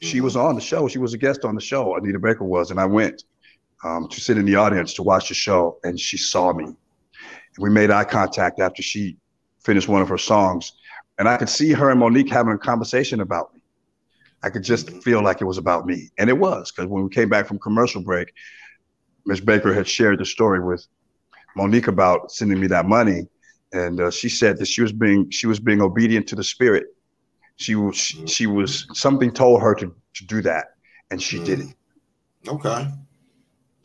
[0.00, 0.22] she Mhm.
[0.22, 0.86] was on the show.
[0.88, 1.96] She was a guest on the show.
[1.96, 3.24] Anita Baker was, and I went
[3.84, 6.64] um, to sit in the audience to watch the show, and she saw me.
[6.64, 6.76] And
[7.58, 9.18] we made eye contact after she
[9.62, 10.72] finished one of her songs,
[11.18, 13.55] and I could see her and Mo'Nique having a conversation about me.
[14.46, 17.10] I could just feel like it was about me, and it was because when we
[17.10, 18.32] came back from commercial break,
[19.24, 20.86] Miss Baker had shared the story with
[21.56, 23.26] Mo'Nique about sending me that money,
[23.72, 26.84] and uh, she said that she was being she was being obedient to the spirit.
[27.56, 30.66] She was she, she was something told her to to do that,
[31.10, 31.74] and she did it.
[32.46, 32.86] Okay.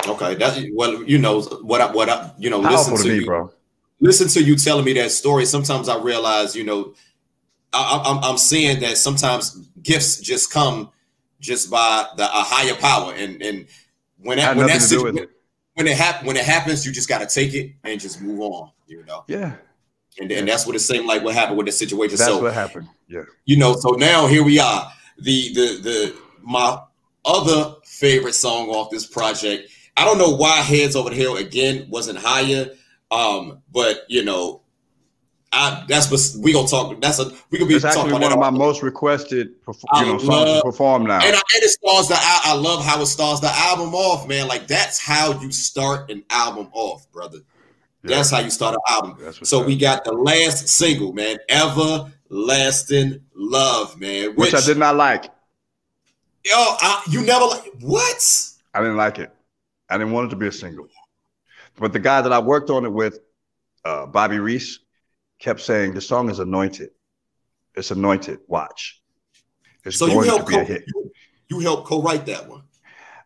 [0.08, 0.36] Okay.
[0.36, 3.16] That's well, you know what I what I you know listen Powerful to to me,
[3.22, 3.52] you, bro.
[4.00, 5.46] listen to you telling me that story.
[5.46, 6.94] Sometimes I realize, you know,
[7.74, 10.92] I, I'm I'm seeing that sometimes gifts just come
[11.40, 13.68] just by the a higher power, and and
[14.18, 15.30] when that when that situ- it.
[15.76, 18.42] when it happen when it happens, you just got to take it and just move
[18.42, 18.72] on.
[18.88, 19.54] You know, Yeah,
[20.20, 21.24] and and that's what it seemed like.
[21.24, 22.18] What happened with the situation?
[22.18, 22.88] that's so what happened.
[23.08, 23.24] Yeah.
[23.46, 26.80] you know so now here we are the the the my
[27.26, 31.86] other favorite song off this project i don't know why heads over the hill again
[31.90, 32.70] wasn't higher
[33.12, 34.61] um but you know
[35.54, 38.32] i that's what we gonna talk that's a we gonna be It's talking about one
[38.32, 41.16] of my most requested, perf- you know, love- perform now.
[41.16, 44.28] and, I, and it starts the I, I love how it starts the album off
[44.28, 47.40] man like that's how you start an album off brother
[48.04, 53.22] Yeah, that's how you start an album so we got the last single man everlasting
[53.36, 55.26] love man which I did not like.
[56.44, 58.50] Yo, I, you never like what?
[58.74, 59.32] I didn't like it.
[59.90, 60.88] I didn't want it to be a single.
[61.78, 63.20] But the guy that I worked on it with,
[63.86, 64.80] uh, Bobby Reese,
[65.42, 66.90] kept saying the song is anointed.
[67.76, 68.40] It's anointed.
[68.48, 69.02] Watch.
[69.84, 70.84] It's So you going to helped be a co- hit.
[70.88, 71.12] you,
[71.50, 72.64] you helped co-write that one.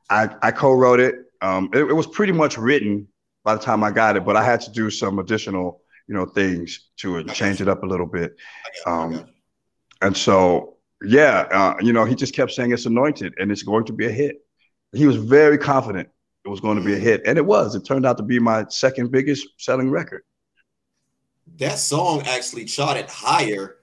[0.10, 1.16] I, I co-wrote it.
[1.42, 1.80] Um, it.
[1.80, 3.08] It was pretty much written
[3.44, 6.26] by the time I got it, but I had to do some additional, you know,
[6.26, 8.36] things to it, change it up a little bit.
[8.66, 9.30] I got- I Um,
[10.02, 13.86] And so, yeah, uh, you know, he just kept saying it's anointed and it's going
[13.86, 14.38] to be a hit.
[14.94, 16.10] He was very confident
[16.46, 17.74] it was going to be a hit, and it was.
[17.76, 20.24] It turned out to be my second biggest selling record.
[21.58, 23.78] That song actually charted higher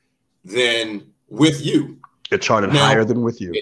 [0.45, 1.99] than with you,
[2.31, 3.53] It charted Now- higher than with you,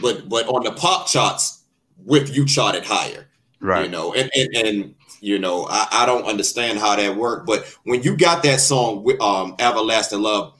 [0.00, 1.62] but but on the pop charts,
[2.04, 3.28] with you charted higher.
[3.60, 3.84] right?
[3.84, 7.64] You know, and and, and you know, I, I don't understand how that worked, but
[7.84, 10.54] when you got that song with um Everlasting Love,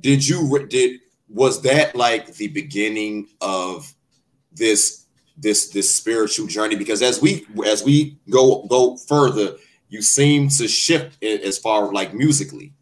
[0.00, 3.92] did you did was that like the beginning of
[4.52, 5.06] this
[5.38, 6.76] this this spiritual journey?
[6.76, 9.56] Because as we as we go go further,
[9.90, 12.72] you seem to shift as far like musically.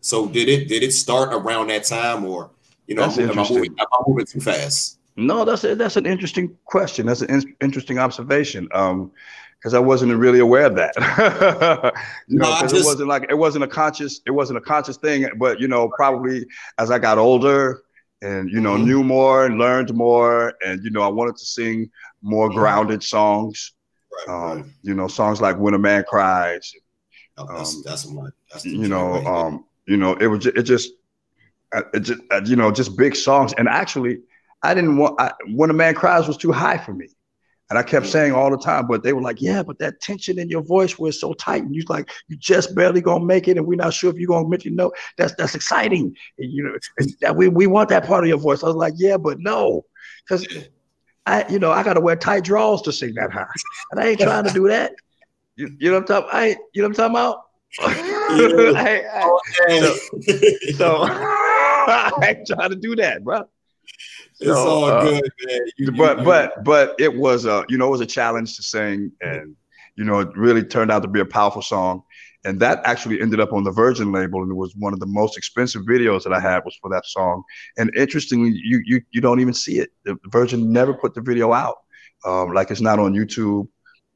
[0.00, 2.50] So did it did it start around that time, or
[2.86, 4.98] you know, am I, moving, am I moving too fast?
[5.16, 7.06] No, that's a, that's an interesting question.
[7.06, 8.68] That's an in, interesting observation.
[8.72, 9.12] Um,
[9.58, 10.92] because I wasn't really aware of that.
[12.26, 14.96] you no, know, because it wasn't like it wasn't a conscious, it wasn't a conscious
[14.96, 15.28] thing.
[15.36, 16.46] But you know, probably
[16.78, 17.82] as I got older
[18.22, 18.86] and you know, mm-hmm.
[18.86, 21.90] knew more and learned more, and you know, I wanted to sing
[22.22, 22.58] more mm-hmm.
[22.58, 23.72] grounded songs.
[24.12, 24.70] Right, um, right.
[24.82, 26.72] You know, songs like "When a Man Cries."
[27.38, 28.32] Oh, that's, um, that's one.
[28.50, 30.90] That's you know, right um, you know, it was it just,
[31.94, 33.52] it just, you know, just big songs.
[33.56, 34.20] And actually,
[34.62, 37.08] I didn't want I, "When a Man Cries" was too high for me.
[37.70, 40.38] And I kept saying all the time, but they were like, yeah, but that tension
[40.38, 41.62] in your voice was so tight.
[41.62, 44.28] And you like, you just barely gonna make it, and we're not sure if you're
[44.28, 44.74] gonna make it.
[44.74, 46.14] No, that's that's exciting.
[46.36, 48.62] And, you know, that we, we want that part of your voice.
[48.62, 49.86] I was like, yeah, but no.
[50.28, 50.46] Because
[51.26, 53.46] I, you know, I gotta wear tight drawers to sing that high.
[53.90, 54.92] And I ain't trying to do that.
[55.56, 57.42] You, you know what I'm talking I you know what I'm talking about?
[58.76, 59.38] I, I,
[59.80, 61.06] so, so
[61.88, 63.44] I ain't trying to do that, bro.
[64.40, 65.60] It's so, all uh, good, man.
[65.76, 68.62] You, but you, but but it was a you know it was a challenge to
[68.62, 69.56] sing, and
[69.96, 72.02] you know it really turned out to be a powerful song,
[72.44, 75.06] and that actually ended up on the Virgin label, and it was one of the
[75.06, 77.42] most expensive videos that I had was for that song.
[77.76, 79.90] And interestingly, you you you don't even see it.
[80.04, 81.76] The Virgin never put the video out,
[82.24, 83.68] um, like it's not on YouTube.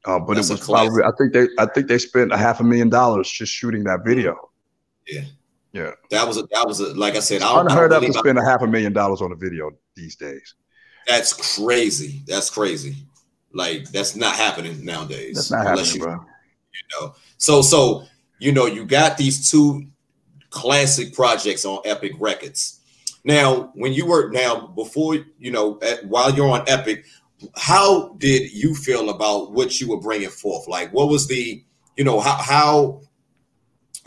[0.05, 2.59] Uh, but That's it was probably I think they I think they spent a half
[2.59, 4.35] a million dollars just shooting that video.
[5.07, 5.21] Yeah.
[5.73, 8.39] Yeah, that was a that was a like I said, I unheard of to spend
[8.39, 10.55] a half a million dollars on a video these days.
[11.07, 12.23] That's crazy.
[12.25, 12.95] That's crazy.
[13.53, 15.35] Like that's not happening nowadays.
[15.35, 16.13] That's not happening, you, bro.
[16.13, 18.07] You know, so so
[18.39, 19.87] you know you got these two
[20.49, 22.79] classic projects on Epic Records.
[23.23, 27.05] Now, when you were now before you know at, while you're on Epic,
[27.55, 30.67] how did you feel about what you were bringing forth?
[30.67, 31.63] Like, what was the
[31.95, 33.01] you know how how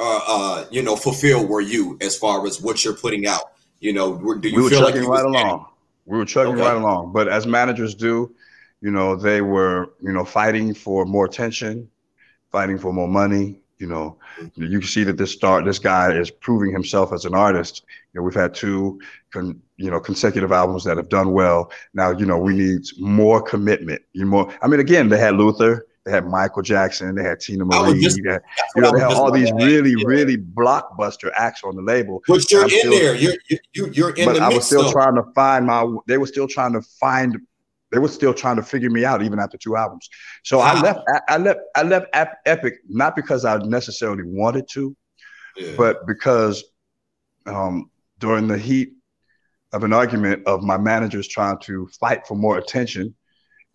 [0.00, 3.52] uh, uh, you know, fulfilled were you as far as what you're putting out?
[3.80, 5.66] You know, do you we were feel chugging like right along?
[6.06, 6.62] We were chugging okay.
[6.62, 8.34] right along, but as managers do,
[8.80, 11.90] you know, they were, you know, fighting for more attention,
[12.50, 13.60] fighting for more money.
[13.80, 14.64] You know, mm-hmm.
[14.64, 17.84] you can see that this start, this guy is proving himself as an artist.
[18.12, 19.00] You know, we've had two,
[19.32, 21.72] con, you know, consecutive albums that have done well.
[21.94, 24.02] Now, you know, we need more commitment.
[24.12, 24.52] You more.
[24.60, 27.14] I mean, again, they had Luther, they had Michael Jackson.
[27.14, 28.00] They had Teena Marie.
[28.00, 28.42] Just, had,
[28.74, 30.06] you know, they had all these really, yeah.
[30.06, 32.22] really blockbuster acts on the label.
[32.26, 33.14] But you're in still, there.
[33.14, 34.24] You're you, you're in.
[34.26, 34.92] But I was still though.
[34.92, 35.86] trying to find my.
[36.06, 37.38] They were still trying to find.
[37.90, 40.08] They were still trying to figure me out even after two albums.
[40.44, 40.74] So wow.
[40.74, 41.00] I left.
[41.08, 41.60] I, I left.
[41.74, 42.06] I left
[42.46, 44.96] Epic not because I necessarily wanted to,
[45.56, 45.72] yeah.
[45.76, 46.64] but because
[47.46, 48.92] um, during the heat
[49.72, 53.14] of an argument of my managers trying to fight for more attention,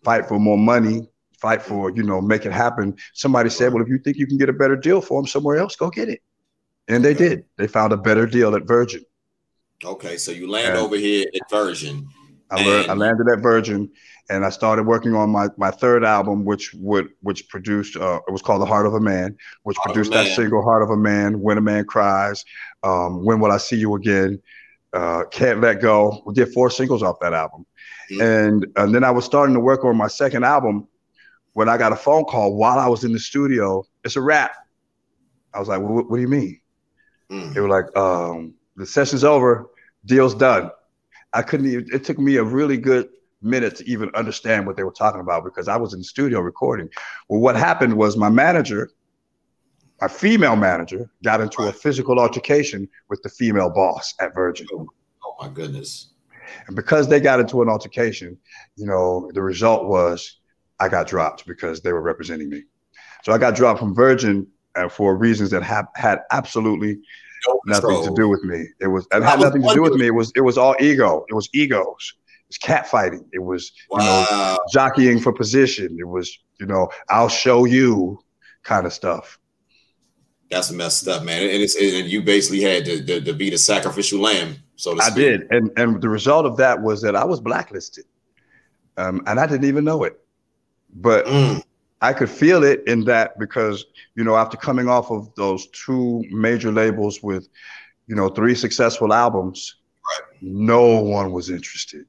[0.04, 1.08] fight for more money,
[1.40, 2.96] fight for, you know, make it happen.
[3.14, 5.58] Somebody said, well, if you think you can get a better deal for them somewhere
[5.58, 6.22] else, go get it.
[6.88, 7.46] And they did.
[7.58, 9.04] They found a better deal at Virgin.
[9.84, 12.08] Okay, so you land and over here at Virgin.
[12.52, 13.90] I, learned, I landed at Virgin,
[14.30, 18.32] and I started working on my, my third album, which would which produced uh, it
[18.32, 20.98] was called The Heart of a Man, which Heart produced that single "Heart of a
[20.98, 22.46] Man," "When a Man Cries,"
[22.84, 24.42] um, "When Will I See You Again,"
[24.94, 27.66] uh, "Can't Let Go." We did four singles off that album,
[28.12, 28.22] mm-hmm.
[28.22, 30.88] and and then I was starting to work on my second album,
[31.56, 34.52] when I got a phone call while I was in the studio, it's a wrap.
[35.54, 36.60] I was like, what, what do you mean?
[37.32, 37.54] Mm.
[37.54, 39.70] They were like, um, the session's over,
[40.06, 40.70] deal's done.
[41.36, 43.10] I couldn't even, it took me a really good
[43.42, 46.40] minute to even understand what they were talking about because I was in the studio
[46.40, 46.90] recording.
[47.28, 48.90] Well, what happened was my manager,
[50.02, 54.66] my female manager, got into a physical altercation with the female boss at Virgin.
[54.74, 54.88] Oh,
[55.26, 56.14] oh my goodness.
[56.68, 58.38] And because they got into an altercation,
[58.78, 60.40] you know, the result was
[60.80, 62.64] I got dropped because they were representing me.
[63.24, 67.00] So I got dropped from Virgin uh, for reasons that have had absolutely
[67.48, 68.68] no nothing to do with me.
[68.80, 70.08] It was it had nothing to do with me.
[70.08, 71.26] It was it was all ego.
[71.30, 72.14] It was egos.
[72.44, 73.26] It was catfighting.
[73.34, 74.00] It was wow.
[74.00, 75.98] you know jockeying for position.
[76.00, 78.20] It was you know I'll show you
[78.64, 79.40] kind of stuff.
[80.50, 81.42] That's messed up, man.
[81.42, 84.58] And it's and you basically had to, to, to be the sacrificial lamb.
[84.76, 88.06] So I did, and and the result of that was that I was blacklisted,
[88.98, 90.20] um, and I didn't even know it.
[90.94, 91.64] But mm.
[92.06, 93.86] I could feel it in that because,
[94.16, 97.48] you know, after coming off of those two major labels with,
[98.06, 100.38] you know, three successful albums, right.
[100.42, 102.06] no one was interested.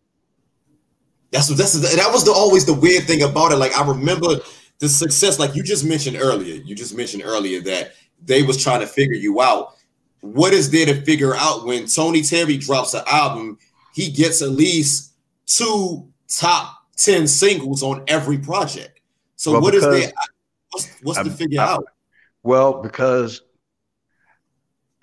[1.30, 3.56] That's that's that was the always the weird thing about it.
[3.56, 4.36] Like I remember
[4.80, 6.62] the success, like you just mentioned earlier.
[6.62, 7.92] You just mentioned earlier that
[8.22, 9.76] they was trying to figure you out.
[10.20, 13.58] What is there to figure out when Tony Terry drops an album?
[13.94, 15.14] He gets at least
[15.46, 18.95] two top 10 singles on every project.
[19.36, 20.14] So well, what because, is that?
[20.70, 21.84] What's, what's the figure I, out?
[22.42, 23.42] Well, because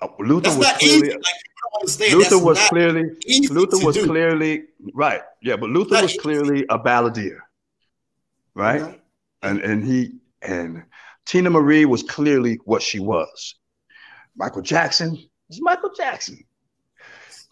[0.00, 3.10] uh, Luther was clearly, like, Luther was clearly
[3.50, 4.06] Luther was do.
[4.06, 5.22] clearly right.
[5.42, 7.38] Yeah, but Luther was clearly a balladeer,
[8.54, 8.82] right?
[8.82, 9.00] Okay.
[9.42, 10.84] And and he and
[11.26, 13.54] Teena Marie was clearly what she was.
[14.36, 15.16] Michael Jackson
[15.50, 16.42] is Michael Jackson.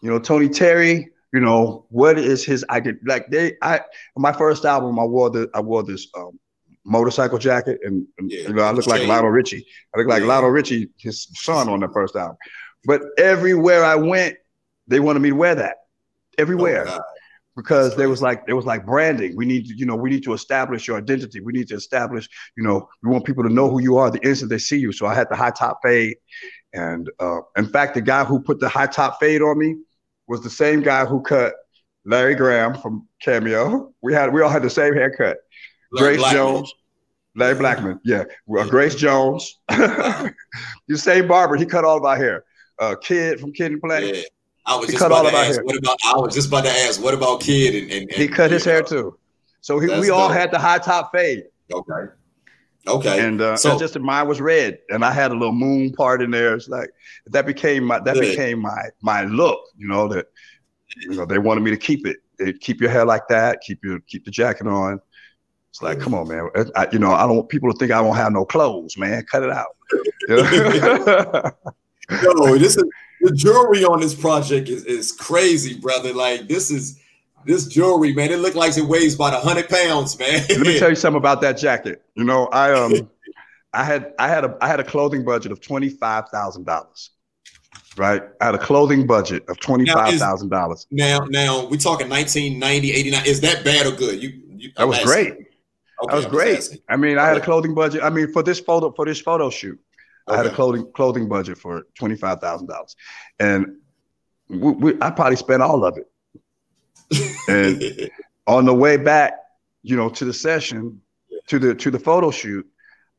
[0.02, 2.94] You know, Tony Terry, you know, what is his idea?
[3.04, 3.80] Like they I
[4.16, 6.38] my first album, I wore the I wore this um,
[6.84, 9.64] motorcycle jacket and, and yeah, you know, I look like Lionel Richie.
[9.94, 10.28] I look like yeah.
[10.28, 12.36] Lionel Richie, his son on the first album.
[12.84, 14.36] But everywhere I went,
[14.88, 15.76] they wanted me to wear that.
[16.38, 16.86] Everywhere.
[16.88, 17.00] Oh,
[17.56, 19.36] because there was like there was like branding.
[19.36, 21.40] We need to, you know, we need to establish your identity.
[21.40, 24.26] We need to establish, you know, we want people to know who you are the
[24.26, 24.92] instant they see you.
[24.92, 26.16] So I had the high top fade.
[26.72, 29.76] And uh, in fact, the guy who put the high top fade on me
[30.26, 31.54] was the same guy who cut
[32.04, 33.92] Larry Graham from Cameo.
[34.00, 35.38] We had we all had the same haircut.
[35.92, 36.32] Larry Grace.
[36.32, 36.74] Jones,
[37.34, 38.24] Larry Blackmon, yeah.
[38.46, 40.34] Well, Grace Jones, the
[40.94, 41.56] same barber.
[41.56, 42.44] He cut all of our hair.
[42.78, 44.14] Uh, Kid from Kid and Play.
[44.14, 44.22] Yeah.
[44.64, 45.98] I was he just about to ask, what about?
[46.04, 47.74] I was just about to ask, what about Kid?
[47.74, 49.18] And, and, and he cut his hair too.
[49.60, 51.44] So he, we all had the high top fade.
[51.72, 52.12] Okay.
[52.86, 53.26] Okay.
[53.26, 56.30] And uh, so just mine was red, and I had a little moon part in
[56.30, 56.54] there.
[56.54, 56.90] It's like
[57.26, 58.20] that became my that good.
[58.22, 59.60] became my my look.
[59.76, 60.26] You know that
[60.96, 62.16] you know they wanted me to keep it.
[62.38, 63.60] They keep your hair like that.
[63.60, 65.00] Keep your keep the jacket on.
[65.72, 66.50] It's like, come on, man.
[66.76, 69.24] I, you know, I don't want people to think I don't have no clothes, man.
[69.24, 69.74] Cut it out.
[72.22, 72.84] Yo, this is
[73.22, 76.12] the jewelry on this project is, is crazy, brother.
[76.12, 77.00] Like this is
[77.46, 78.32] this jewelry, man.
[78.32, 80.44] It looked like it weighs about hundred pounds, man.
[80.50, 82.02] Let me tell you something about that jacket.
[82.16, 83.08] You know, I um,
[83.72, 87.12] I had I had a I had a clothing budget of twenty five thousand dollars.
[87.96, 90.86] Right, I had a clothing budget of twenty five thousand dollars.
[90.90, 93.26] Now, now we're talking 1990, 89.
[93.26, 94.22] Is that bad or good?
[94.22, 95.51] You, you that was great.
[96.02, 96.82] Okay, that was great.
[96.88, 98.02] I mean, I had a clothing budget.
[98.02, 99.78] I mean, for this photo for this photo shoot,
[100.28, 100.34] Okay.
[100.34, 102.94] I had a clothing clothing budget for twenty five thousand dollars,
[103.40, 103.76] and
[104.48, 106.08] we, we, I probably spent all of it.
[107.48, 108.10] and
[108.46, 109.34] on the way back,
[109.82, 111.00] you know, to the session,
[111.48, 112.66] to the to the photo shoot,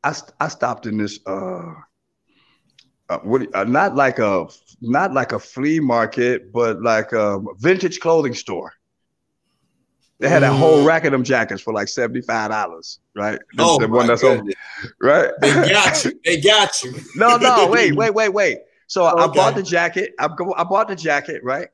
[0.02, 1.74] I I stopped in this uh,
[3.10, 4.46] uh what uh, not like a
[4.80, 8.72] not like a flea market, but like a vintage clothing store.
[10.24, 10.86] They had a whole mm.
[10.86, 13.38] rack of them jackets for like seventy five dollars, right?
[13.58, 14.50] Oh, the one that's on,
[14.98, 15.30] right?
[15.42, 16.18] They got you.
[16.24, 16.94] They got you.
[17.14, 18.58] no, no, wait, wait, wait, wait.
[18.86, 19.22] So okay.
[19.22, 20.14] I bought the jacket.
[20.18, 21.68] I, I bought the jacket, right?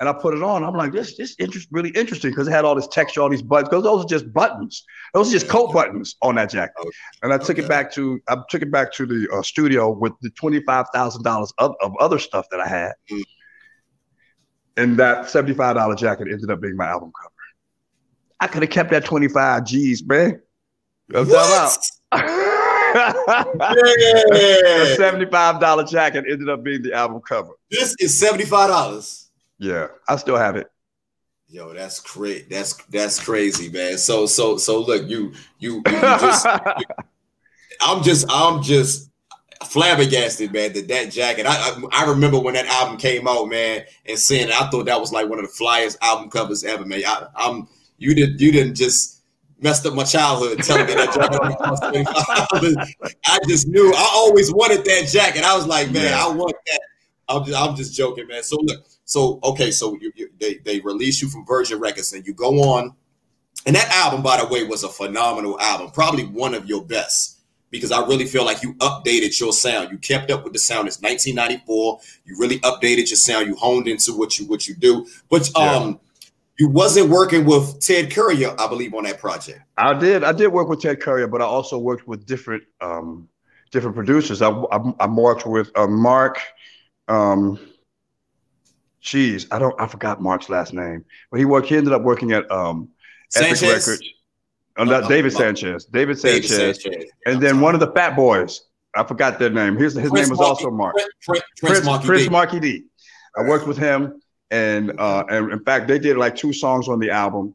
[0.00, 0.64] And I put it on.
[0.64, 3.40] I'm like, this, this interest really interesting because it had all this texture, all these
[3.40, 3.70] buttons.
[3.70, 4.84] Because those are just buttons.
[5.14, 6.74] Those are just coat buttons on that jacket.
[6.78, 6.90] Okay.
[7.22, 7.62] And I took okay.
[7.62, 10.84] it back to I took it back to the uh, studio with the twenty five
[10.92, 12.92] thousand dollars of, of other stuff that I had.
[13.10, 13.22] Mm.
[14.76, 17.33] And that seventy five dollar jacket ended up being my album cover.
[18.44, 20.38] I could have kept that 25 G's, man.
[21.14, 21.90] I'm what?
[22.12, 22.24] yeah.
[24.98, 27.52] $75 jacket ended up being the album cover.
[27.70, 29.28] This is $75.
[29.58, 30.70] Yeah, I still have it.
[31.48, 32.50] Yo, that's great.
[32.50, 33.96] That's that's crazy, man.
[33.96, 36.84] So so so look, you you, you just you,
[37.80, 39.10] I'm just I'm just
[39.64, 40.74] flabbergasted, man.
[40.74, 41.46] That that jacket.
[41.46, 44.84] I, I, I remember when that album came out, man, and seeing it, I thought
[44.86, 47.02] that was like one of the flyest album covers ever, man.
[47.06, 47.68] I, I'm
[48.04, 49.22] you did you didn't just
[49.60, 52.86] messed up my childhood telling me that jacket
[53.24, 55.42] I just knew I always wanted that jacket.
[55.42, 56.24] I was like, man, yeah.
[56.24, 56.80] I want that.
[57.28, 58.42] I'm just, I'm just joking, man.
[58.42, 62.26] So look, so okay, so you, you, they they release you from Virgin Records and
[62.26, 62.94] you go on,
[63.64, 67.34] and that album, by the way, was a phenomenal album, probably one of your best
[67.74, 69.90] because I really feel like you updated your sound.
[69.90, 70.86] You kept up with the sound.
[70.86, 71.98] It's 1994.
[72.24, 73.48] You really updated your sound.
[73.48, 75.06] You honed into what you what you do.
[75.28, 75.98] But um,
[76.58, 79.60] you wasn't working with Ted Currier, I believe, on that project.
[79.76, 80.22] I did.
[80.22, 83.28] I did work with Ted Currier, but I also worked with different um,
[83.72, 84.40] different producers.
[84.40, 86.40] I, I, I worked with uh, Mark.
[87.08, 87.58] Um,
[89.00, 89.78] geez, I don't.
[89.80, 91.68] I forgot Mark's last name, but he worked.
[91.68, 92.88] He ended up working at um,
[93.34, 94.02] Epic Records.
[94.76, 95.84] Oh, not uh, David uh, Sanchez.
[95.86, 96.50] David Sanchez.
[96.50, 97.10] David Sanchez.
[97.26, 98.62] And then one of the Fat Boys.
[98.96, 99.76] I forgot their name.
[99.76, 100.94] His, his name was Markey, also Mark.
[100.94, 102.84] Prince, Prince, Prince, Marky, Prince Markie Dee.
[103.36, 104.20] I worked with him
[104.54, 107.54] and uh, and in fact, they did like two songs on the album.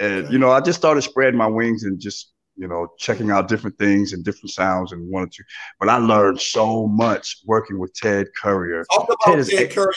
[0.00, 3.46] And you know, I just started spreading my wings and just you know checking out
[3.46, 5.44] different things and different sounds and wanted to.
[5.78, 8.84] But I learned so much working with Ted Currier.
[8.92, 9.92] Talk about Ted is, Ted Currier.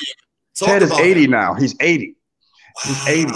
[0.56, 1.32] Talk Ted is 80 him.
[1.32, 1.56] now.
[1.56, 2.16] He's 80.
[2.76, 2.82] Wow.
[2.86, 3.34] He's 80.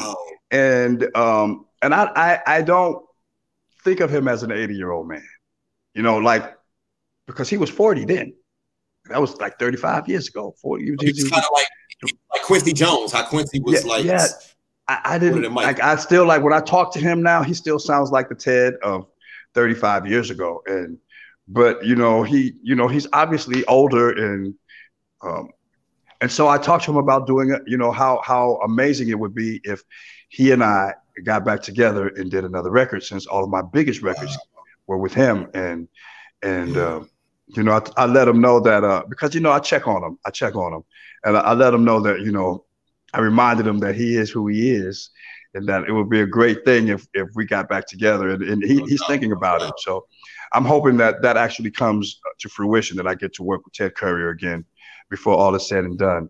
[0.51, 3.03] And um and I, I I don't
[3.83, 5.27] think of him as an 80 year old man.
[5.95, 6.55] You know, like
[7.25, 8.33] because he was 40 then.
[9.05, 10.53] That was like 35 years ago.
[10.61, 10.95] 40.
[11.01, 11.67] He's kind of like
[12.03, 14.05] like Quincy Jones, how Quincy was yeah, like.
[14.05, 14.25] Yeah,
[14.87, 15.81] I, I didn't like.
[15.81, 17.43] I still like when I talk to him now.
[17.43, 19.07] He still sounds like the Ted of
[19.53, 20.97] 35 years ago, and
[21.47, 24.55] but you know he you know he's obviously older and
[25.21, 25.49] um,
[26.21, 27.61] and so I talked to him about doing it.
[27.65, 29.83] You know how how amazing it would be if
[30.29, 30.93] he and I
[31.23, 33.03] got back together and did another record.
[33.03, 34.37] Since all of my biggest records
[34.87, 35.87] were with him, and
[36.41, 37.01] and uh,
[37.55, 40.03] you know I, I, let him know that uh, because you know I check on
[40.03, 40.83] him, I check on him,
[41.23, 42.65] and I, I let him know that you know
[43.13, 45.09] I reminded him that he is who he is,
[45.53, 48.29] and that it would be a great thing if if we got back together.
[48.29, 49.73] And, and he, he's thinking about it.
[49.77, 50.05] So
[50.53, 52.97] I'm hoping that that actually comes to fruition.
[52.97, 54.65] That I get to work with Ted Currier again
[55.09, 56.29] before all is said and done.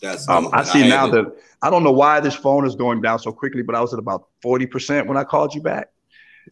[0.00, 1.26] That's um, I see I now that
[1.62, 3.98] I don't know why this phone is going down so quickly, but I was at
[3.98, 5.88] about forty percent when I called you back,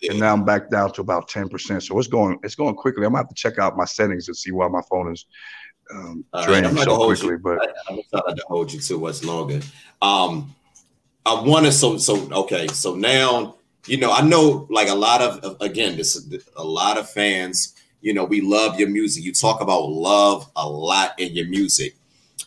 [0.01, 0.11] yeah.
[0.11, 1.83] and now I'm back down to about ten percent.
[1.83, 3.05] So it's going it's going quickly.
[3.05, 5.27] I'm gonna have to check out my settings and see why my phone is
[5.93, 7.31] um, draining right, so quickly.
[7.31, 9.61] You, but I, am not to hold you too much longer.
[10.03, 10.55] Um,
[11.25, 12.69] I want to so so okay.
[12.69, 16.27] So now you know I know like a lot of again this
[16.57, 17.75] a lot of fans.
[18.01, 19.25] You know we love your music.
[19.25, 21.97] You talk about love a lot in your music.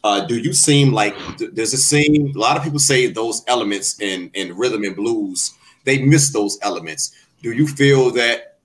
[0.04, 4.00] Uh, do you seem like does it seem a lot of people say those elements
[4.02, 7.16] in in rhythm and blues they miss those elements?
[7.42, 8.58] Do you feel that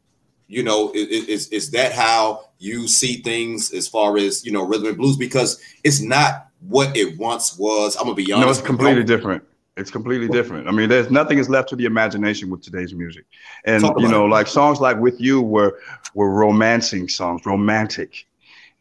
[0.48, 4.86] you know is is that how you see things as far as you know rhythm
[4.88, 7.96] and blues because it's not what it once was.
[7.96, 8.46] I'm gonna be honest.
[8.46, 9.42] No, it's completely different.
[9.76, 10.68] It's completely different.
[10.68, 13.26] I mean, there's nothing is left to the imagination with today's music,
[13.66, 14.30] and you know, it.
[14.30, 15.78] like songs like "With You" were
[16.14, 18.26] were romancing songs, romantic,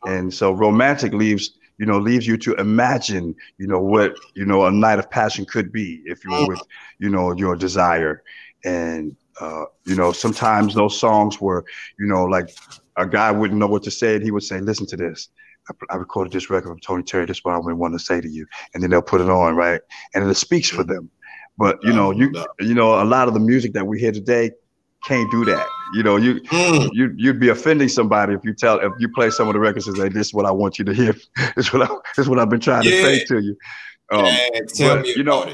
[0.04, 0.14] uh-huh.
[0.14, 4.66] and so romantic leaves you know leaves you to imagine you know what you know
[4.66, 6.48] a night of passion could be if you were uh-huh.
[6.50, 6.62] with
[7.00, 8.24] you know your desire,
[8.64, 11.66] and uh, you know sometimes those songs were
[12.00, 12.50] you know like
[12.98, 15.30] a guy wouldn't know what to say, and he would say, "Listen to this."
[15.90, 17.26] I, recorded this record from Tony Terry.
[17.26, 19.56] This is what I want to say to you, and then they'll put it on,
[19.56, 19.82] right?
[20.14, 21.10] And it speaks for them.
[21.58, 24.52] But you know, you you know, a lot of the music that we hear today
[25.06, 25.66] can't do that.
[25.94, 26.90] You know, you mm.
[26.94, 29.88] you you'd be offending somebody if you tell if you play some of the records
[29.88, 31.14] and say, "This is what I want you to hear.
[31.56, 32.92] this is what I, this is what I've been trying yeah.
[32.92, 33.58] to say to you."
[34.12, 35.50] Um, yeah, tell but, me you know,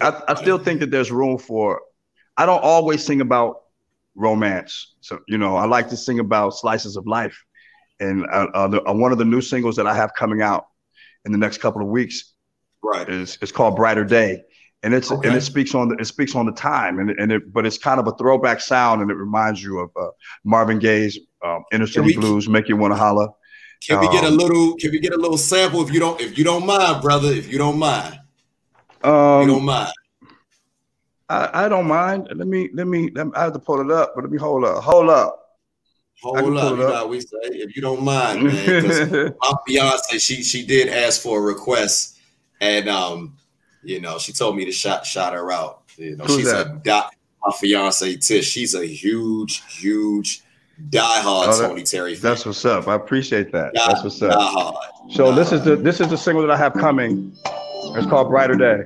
[0.00, 1.82] I, I still think that there's room for.
[2.36, 3.62] I don't always sing about
[4.14, 4.94] romance.
[5.00, 7.44] So, you know, I like to sing about slices of life.
[8.00, 10.66] And uh, uh, the, uh, one of the new singles that I have coming out
[11.24, 12.32] in the next couple of weeks
[12.82, 13.08] right.
[13.08, 14.42] is it's called Brighter Day.
[14.84, 15.28] And it's okay.
[15.28, 17.78] and it speaks on the it speaks on the time and and it but it's
[17.78, 20.08] kind of a throwback sound and it reminds you of uh,
[20.42, 23.28] Marvin Gaye's um, Inner City Blues, make you want to holler.
[23.86, 24.74] Can um, we get a um, little?
[24.76, 27.28] Can we get a little sample if you don't if you don't mind, brother?
[27.28, 28.18] If you don't mind,
[29.04, 29.92] um, you don't mind.
[31.32, 32.28] I, I don't mind.
[32.34, 34.38] Let me, let me, let me, I have to pull it up, but let me
[34.38, 34.82] hold up.
[34.82, 35.38] Hold up.
[36.22, 36.78] Hold up.
[36.78, 39.34] You know we say, if you don't mind, man.
[39.40, 42.18] my fiance, she she did ask for a request,
[42.60, 43.36] and um,
[43.82, 45.82] you know, she told me to shout shout her out.
[45.96, 46.86] You know, Who's she's that?
[46.86, 47.10] a.
[47.44, 50.42] My fiance Tish, she's a huge, huge
[50.90, 52.30] diehard oh, that, Tony Terry fan.
[52.30, 52.86] That's what's up.
[52.86, 53.74] I appreciate that.
[53.74, 54.78] Die, that's what's up.
[55.10, 57.32] So this is the this is the single that I have coming.
[57.96, 58.84] It's called Brighter Day.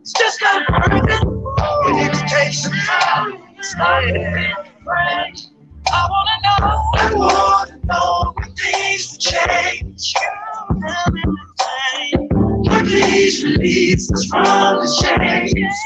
[0.00, 1.16] It's just gonna hurt me.
[1.86, 3.42] We need to take some time.
[3.58, 5.32] It's not pray.
[5.92, 10.14] I wanna know, I wanna know when things will change.
[12.86, 15.76] Please release us from the chains.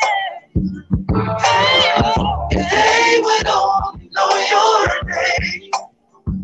[2.50, 5.70] They would only know your name.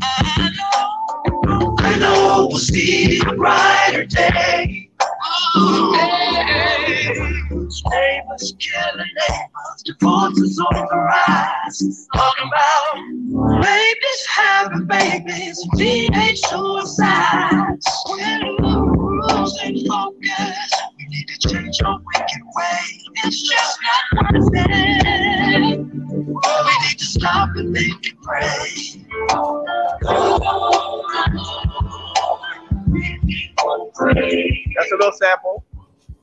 [0.02, 4.90] I know, I know we'll see a brighter day.
[7.88, 12.08] Neighbors killing neighbors, divorces on the rise.
[12.14, 17.86] Talking about babies having babies, teenage suicides.
[18.08, 20.70] We're losing focus.
[20.98, 23.04] We need to change our wicked ways.
[23.24, 25.78] It's just not worth it.
[25.78, 28.09] We need to stop and make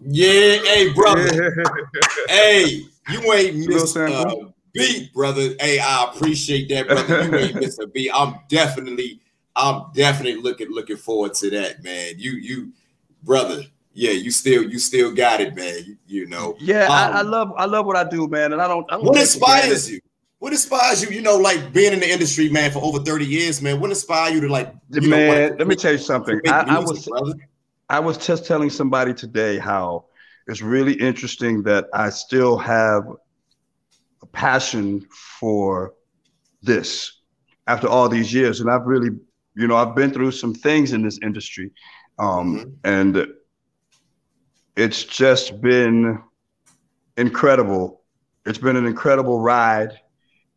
[0.10, 1.66] Yeah, hey, brother.
[2.30, 5.49] hey, you ain't missed a beat, brother.
[5.60, 7.26] Hey, I appreciate that, brother.
[7.26, 8.10] You ain't missed a beat.
[8.14, 9.20] I'm definitely,
[9.53, 12.14] I'm definitely looking looking forward to that, man.
[12.18, 12.72] You you
[13.24, 13.64] brother.
[13.93, 15.76] Yeah, you still you still got it, man.
[15.86, 16.55] You, you know.
[16.60, 18.86] Yeah, um, I, I, love I love what I do, man, and I don't.
[18.89, 19.99] I don't what inspires you?
[20.39, 21.10] What inspires you?
[21.10, 23.82] You know, like being in the industry, man, for over thirty years, man.
[23.82, 24.74] What inspires you to like?
[24.91, 26.39] You man, know, let me tell you something.
[26.47, 27.34] I, music, I was brother?
[27.89, 30.05] I was just telling somebody today how
[30.47, 33.03] it's really interesting that I still have
[34.21, 35.07] a passion
[35.39, 35.93] for
[36.61, 37.21] this
[37.67, 39.09] after all these years, and I've really,
[39.55, 41.71] you know, I've been through some things in this industry,
[42.19, 42.69] um, mm-hmm.
[42.83, 43.27] and
[44.75, 46.21] it's just been
[47.17, 48.03] incredible.
[48.45, 49.99] It's been an incredible ride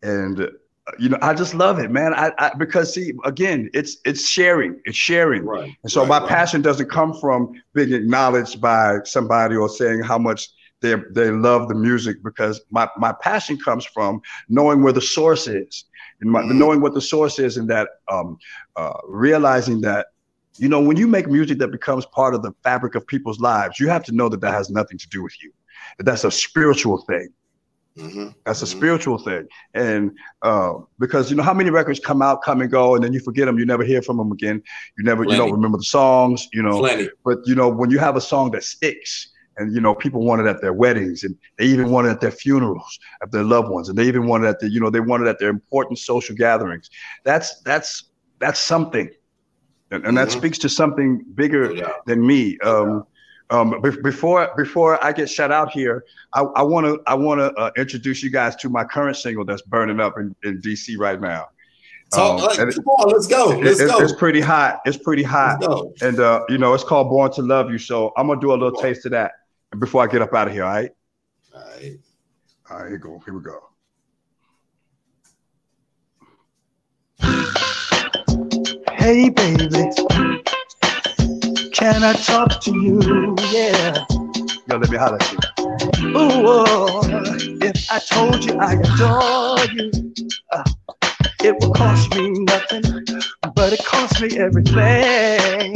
[0.02, 0.50] and
[0.98, 2.14] you know i just love it man.
[2.14, 5.44] I, I, because see again it's it's sharing it's sharing.
[5.44, 6.28] Right and so right, my right.
[6.28, 10.48] passion doesn't come from being acknowledged by somebody or saying how much
[10.80, 15.46] they they love the music because my my passion comes from knowing where the source
[15.46, 15.84] is.
[16.22, 16.58] And my, mm-hmm.
[16.58, 18.36] knowing what the source is and that um,
[18.76, 20.08] uh, realizing that
[20.58, 23.80] you know when you make music that becomes part of the fabric of people's lives
[23.80, 25.52] you have to know that that has nothing to do with you.
[25.96, 27.32] That that's a spiritual thing
[27.98, 28.28] Mm-hmm.
[28.46, 28.78] That's a mm-hmm.
[28.78, 30.12] spiritual thing, and
[30.42, 33.20] uh, because you know how many records come out, come and go, and then you
[33.20, 33.58] forget them.
[33.58, 34.62] You never hear from them again.
[34.96, 35.36] You never, Plenty.
[35.36, 36.48] you don't remember the songs.
[36.52, 37.10] You know, Plenty.
[37.24, 40.40] but you know when you have a song that sticks, and you know people want
[40.40, 43.68] it at their weddings, and they even want it at their funerals of their loved
[43.68, 45.50] ones, and they even want it at the, you know, they want it at their
[45.50, 46.88] important social gatherings.
[47.24, 48.04] That's that's
[48.38, 49.10] that's something,
[49.90, 50.14] and, and mm-hmm.
[50.16, 51.90] that speaks to something bigger yeah.
[52.06, 52.56] than me.
[52.60, 53.04] Um,
[53.50, 57.70] um, before before I get shut out here, I want to I want to uh,
[57.76, 61.48] introduce you guys to my current single that's burning up in, in DC right now.
[62.12, 63.58] Talk, um, come on, let's go.
[63.62, 64.00] Let's it, go.
[64.00, 64.80] It's pretty hot.
[64.84, 65.62] It's pretty hot.
[66.00, 67.78] And uh, you know, it's called Born to Love You.
[67.78, 69.32] So I'm gonna do a little taste of that
[69.78, 70.64] before I get up out of here.
[70.64, 70.90] All right.
[71.54, 71.98] All right.
[72.70, 72.88] All right.
[72.88, 73.22] Here go.
[73.24, 73.66] Here we go.
[78.92, 80.49] Hey, baby.
[81.80, 83.36] Can I talk to you?
[83.52, 84.04] Yeah.
[84.68, 85.38] Yo, let me holler at you.
[86.16, 86.64] Ooh,
[87.62, 89.90] if I told you I adore you,
[90.52, 90.64] uh,
[91.42, 93.06] it would cost me nothing,
[93.54, 95.74] but it cost me everything.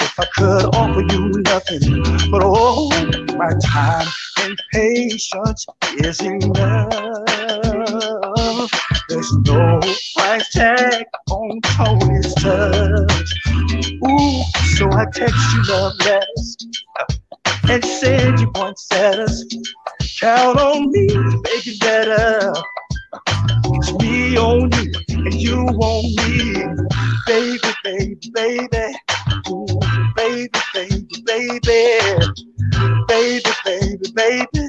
[0.00, 2.88] If I could offer you nothing, but oh,
[3.36, 4.08] my time
[4.40, 5.66] and patience
[5.98, 6.92] is enough.
[9.46, 9.80] No
[10.16, 13.32] price tag on Tony's touch.
[14.06, 14.42] Ooh,
[14.76, 16.56] so I text you love letters
[17.70, 19.44] and said you want us.
[20.20, 22.52] Count on me to make it better.
[23.66, 26.64] It's me on you and you on me,
[27.26, 28.96] baby, baby, baby,
[29.50, 29.66] Ooh,
[30.16, 31.60] baby, baby, baby,
[33.08, 34.68] baby, baby, baby.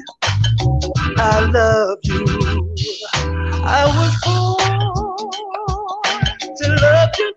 [1.18, 2.74] I love you.
[3.52, 5.32] I was born
[6.56, 7.32] to love you.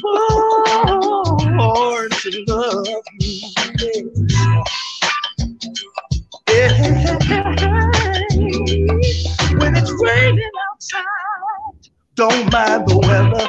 [1.46, 2.86] born to love
[3.20, 3.40] you.
[6.48, 7.18] Yeah.
[9.58, 11.04] When it's raining outside,
[12.16, 13.48] don't mind the weather.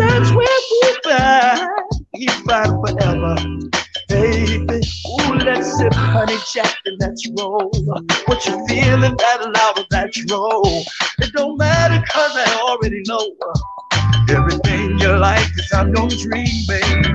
[0.00, 1.68] That's where we find,
[2.14, 3.70] we find forever
[4.10, 4.80] baby.
[5.06, 7.70] Ooh, let's sip honey jack and let's roll.
[8.26, 10.82] What you feeling that loud that roll?
[11.18, 13.34] It don't matter cause I already know
[14.28, 17.14] everything you like I'm your dream, baby.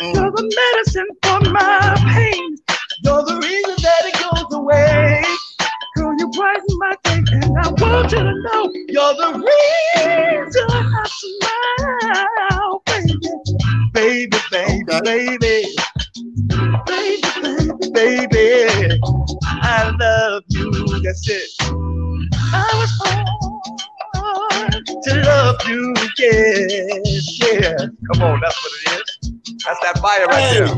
[0.00, 2.56] You're the medicine for my pain.
[3.04, 5.22] You're the reason that it goes away.
[5.96, 6.96] Girl, you brighten my
[7.32, 9.30] and I want you to know you're the
[9.96, 11.06] reason I
[12.30, 13.18] smile, baby,
[13.92, 15.76] baby, baby, baby,
[16.86, 19.00] baby, baby, baby.
[19.62, 20.70] I love you.
[21.02, 21.50] That's it.
[22.52, 22.92] I was
[24.14, 27.76] born to love you, yes, yeah.
[28.12, 29.09] Come on, that's what it is.
[29.64, 30.74] That's that fire right hey, there.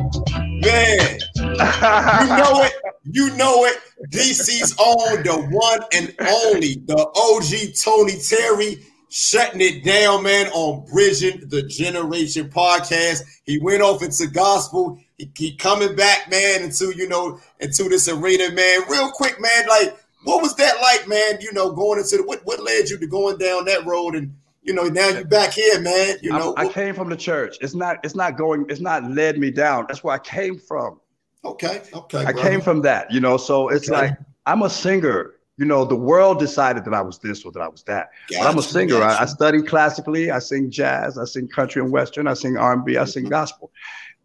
[0.63, 2.73] Man, you know it.
[3.05, 3.79] You know it.
[4.11, 10.85] DC's own, the one and only, the OG Tony Terry, shutting it down, man, on
[10.87, 13.23] Bridging the Generation podcast.
[13.45, 14.99] He went off into gospel.
[15.19, 18.81] He, he coming back, man, into you know into this arena, man.
[18.89, 19.69] Real quick, man.
[19.69, 21.41] Like, what was that like, man?
[21.41, 24.35] You know, going into the what what led you to going down that road and
[24.63, 26.17] you know, now you're back here, man.
[26.23, 27.57] You know, I, I, came from the church.
[27.61, 29.87] It's not, it's not going, it's not led me down.
[29.89, 31.01] That's where I came from.
[31.45, 32.19] Okay, okay.
[32.19, 32.49] I brother.
[32.49, 33.37] came from that, you know.
[33.37, 34.01] So it's okay.
[34.01, 35.35] like I'm a singer.
[35.59, 38.11] You know, the world decided that I was this or that I was that.
[38.31, 38.99] Gotcha, but I'm a singer.
[39.01, 39.21] Gotcha.
[39.21, 40.31] I, I, study classically.
[40.31, 41.19] I sing jazz.
[41.19, 42.27] I sing country and western.
[42.27, 42.97] I sing R&B.
[42.97, 43.31] I sing mm-hmm.
[43.31, 43.71] gospel.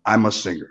[0.06, 0.70] I'm a singer.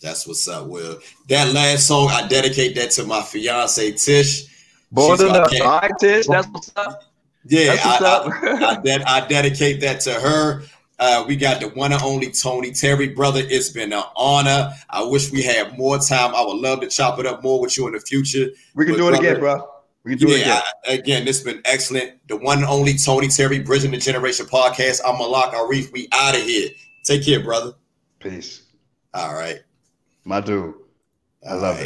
[0.00, 0.98] That's what's up, Will.
[1.28, 4.46] That last song, I dedicate that to my fiance Tish.
[4.90, 6.26] Born the all right, Tish.
[6.26, 7.02] That's what's up.
[7.48, 7.98] Yeah, I.
[8.04, 10.62] I, I, ded- I dedicate that to her.
[11.00, 13.40] Uh, we got the one and only Tony Terry, brother.
[13.44, 14.72] It's been an honor.
[14.90, 16.34] I wish we had more time.
[16.34, 18.48] I would love to chop it up more with you in the future.
[18.74, 19.68] We can But do it again, bro.
[20.02, 20.62] We can do it again.
[20.86, 22.14] I- again, this has been excellent.
[22.28, 25.00] The one and only Tony Terry, Bridging the Generation podcast.
[25.06, 25.92] I'm Malak Arif.
[25.92, 26.70] We out of here.
[27.04, 27.74] Take care, brother.
[28.18, 28.62] Peace.
[29.14, 29.60] All right.
[30.24, 30.74] My dude.
[31.48, 31.76] I love it.